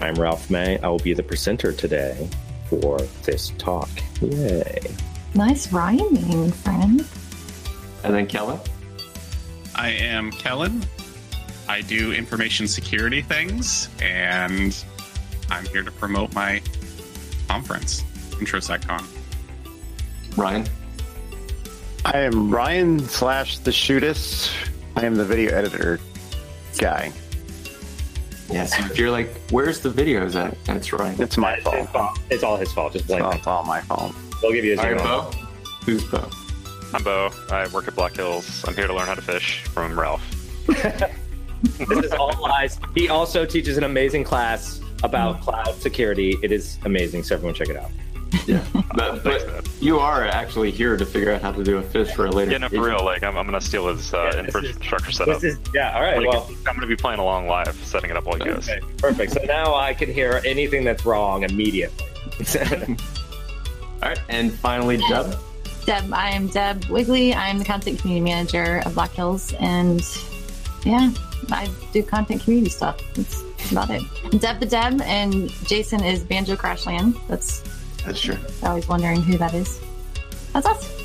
I'm 0.00 0.14
Ralph 0.14 0.50
May. 0.50 0.78
I 0.80 0.88
will 0.88 0.98
be 0.98 1.14
the 1.14 1.22
presenter 1.22 1.72
today 1.72 2.28
for 2.70 2.98
this 3.24 3.52
talk. 3.58 3.90
Yay. 4.22 4.80
Nice 5.34 5.72
rhyming, 5.72 6.50
friend. 6.52 7.04
And 8.04 8.14
then 8.14 8.26
Kellen. 8.26 8.60
I 9.74 9.90
am 9.90 10.30
Kellen. 10.30 10.82
I 11.68 11.82
do 11.82 12.12
information 12.12 12.66
security 12.66 13.22
things, 13.22 13.88
and 14.00 14.84
I'm 15.50 15.66
here 15.66 15.82
to 15.82 15.90
promote 15.92 16.34
my 16.34 16.62
conference, 17.48 18.02
IntroSecCon. 18.30 19.04
Ryan. 20.36 20.66
I 22.04 22.18
am 22.18 22.50
Ryan 22.50 22.98
slash 23.00 23.58
the 23.58 23.70
shootist. 23.70 24.50
I 24.96 25.04
am 25.04 25.14
the 25.16 25.24
video 25.24 25.54
editor 25.54 26.00
guy. 26.78 27.12
Yeah, 28.50 28.64
so 28.66 28.84
if 28.86 28.98
you're 28.98 29.10
like, 29.10 29.30
where's 29.50 29.80
the 29.80 29.90
videos 29.90 30.34
at? 30.34 30.56
That's 30.64 30.92
right. 30.92 31.18
It's 31.20 31.36
my 31.36 31.54
It's 31.54 31.64
his 31.64 31.72
fault. 31.72 31.88
fault. 31.90 32.18
It's 32.30 32.42
all 32.42 32.56
his 32.56 32.72
fault. 32.72 32.92
Just 32.92 33.06
blame 33.06 33.24
him. 33.24 33.32
it's 33.32 33.46
all 33.46 33.64
my 33.64 33.80
fault. 33.82 34.14
We'll 34.42 34.52
give 34.52 34.64
you 34.64 34.74
a 34.74 34.78
All 34.82 34.92
right. 34.92 34.98
Bo. 34.98 35.30
Who's 35.86 36.04
Bo? 36.04 36.28
I'm 36.92 37.04
Bo. 37.04 37.30
I 37.50 37.68
work 37.68 37.86
at 37.86 37.94
Black 37.94 38.16
Hills. 38.16 38.64
I'm 38.66 38.74
here 38.74 38.86
to 38.86 38.94
learn 38.94 39.06
how 39.06 39.14
to 39.14 39.22
phish 39.22 39.60
from 39.68 39.98
Ralph. 39.98 40.22
this 40.66 42.04
is 42.04 42.12
all 42.12 42.34
lies. 42.40 42.80
He 42.94 43.08
also 43.08 43.44
teaches 43.46 43.76
an 43.76 43.84
amazing 43.84 44.24
class 44.24 44.80
about 45.04 45.40
cloud 45.40 45.74
security. 45.80 46.36
It 46.42 46.50
is 46.52 46.78
amazing, 46.84 47.22
so 47.22 47.34
everyone 47.36 47.54
check 47.54 47.68
it 47.68 47.76
out. 47.76 47.90
Yeah. 48.46 48.64
But, 48.94 49.22
but 49.24 49.68
you 49.80 49.98
are 49.98 50.24
actually 50.26 50.70
here 50.70 50.96
to 50.96 51.04
figure 51.06 51.32
out 51.32 51.42
how 51.42 51.52
to 51.52 51.62
do 51.64 51.78
a 51.78 51.82
phish 51.82 52.12
for 52.14 52.26
a 52.26 52.30
later. 52.30 52.52
Yeah, 52.52 52.58
no, 52.58 52.68
for 52.68 52.82
real. 52.82 53.04
Like, 53.04 53.22
I'm, 53.22 53.36
I'm 53.36 53.44
gonna 53.46 53.60
steal 53.60 53.88
his 53.88 54.12
uh, 54.14 54.30
Yeah, 54.34 54.42
this 54.42 54.54
is- 54.54 54.64
infrastructure 54.70 55.12
setup. 55.12 55.40
This 55.40 55.54
is 55.54 55.60
yeah. 55.74 55.94
All 55.94 56.02
right. 56.02 56.18
Like, 56.18 56.28
Well, 56.28 56.48
I'm 56.66 56.74
gonna 56.74 56.86
be 56.86 56.96
playing 56.96 57.18
along 57.20 57.46
live, 57.46 57.74
setting 57.84 58.10
it 58.10 58.16
up 58.16 58.24
while 58.24 58.36
he 58.38 58.44
goes. 58.44 58.68
okay, 58.68 58.80
perfect. 58.98 59.32
So 59.32 59.40
now 59.44 59.74
I 59.74 59.94
can 59.94 60.12
hear 60.12 60.40
anything 60.44 60.84
that's 60.84 61.04
wrong 61.04 61.42
immediately. 61.44 62.04
All 64.02 64.08
right, 64.08 64.20
and 64.28 64.52
finally, 64.52 64.96
Deb. 65.08 65.36
Deb, 65.86 66.12
I 66.12 66.30
am 66.30 66.46
Deb 66.48 66.84
Wigley. 66.86 67.34
I'm 67.34 67.58
the 67.58 67.64
content 67.64 68.00
community 68.00 68.24
manager 68.30 68.82
of 68.86 68.94
Black 68.94 69.10
Hills, 69.12 69.52
and 69.60 70.00
yeah, 70.84 71.10
I 71.50 71.68
do 71.92 72.02
content 72.02 72.42
community 72.42 72.70
stuff. 72.70 73.00
It's 73.18 73.42
That's 73.42 73.72
about 73.72 73.90
it. 73.90 74.02
Deb 74.40 74.60
the 74.60 74.66
Deb 74.66 75.00
and 75.02 75.50
Jason 75.66 76.02
is 76.02 76.22
Banjo 76.22 76.56
Crashland. 76.56 77.16
That's 77.28 77.62
That's 78.04 78.20
true. 78.20 78.36
always 78.62 78.88
wondering 78.88 79.22
who 79.22 79.36
that 79.38 79.54
is. 79.54 79.80
That's 80.52 80.66
us. 80.66 80.99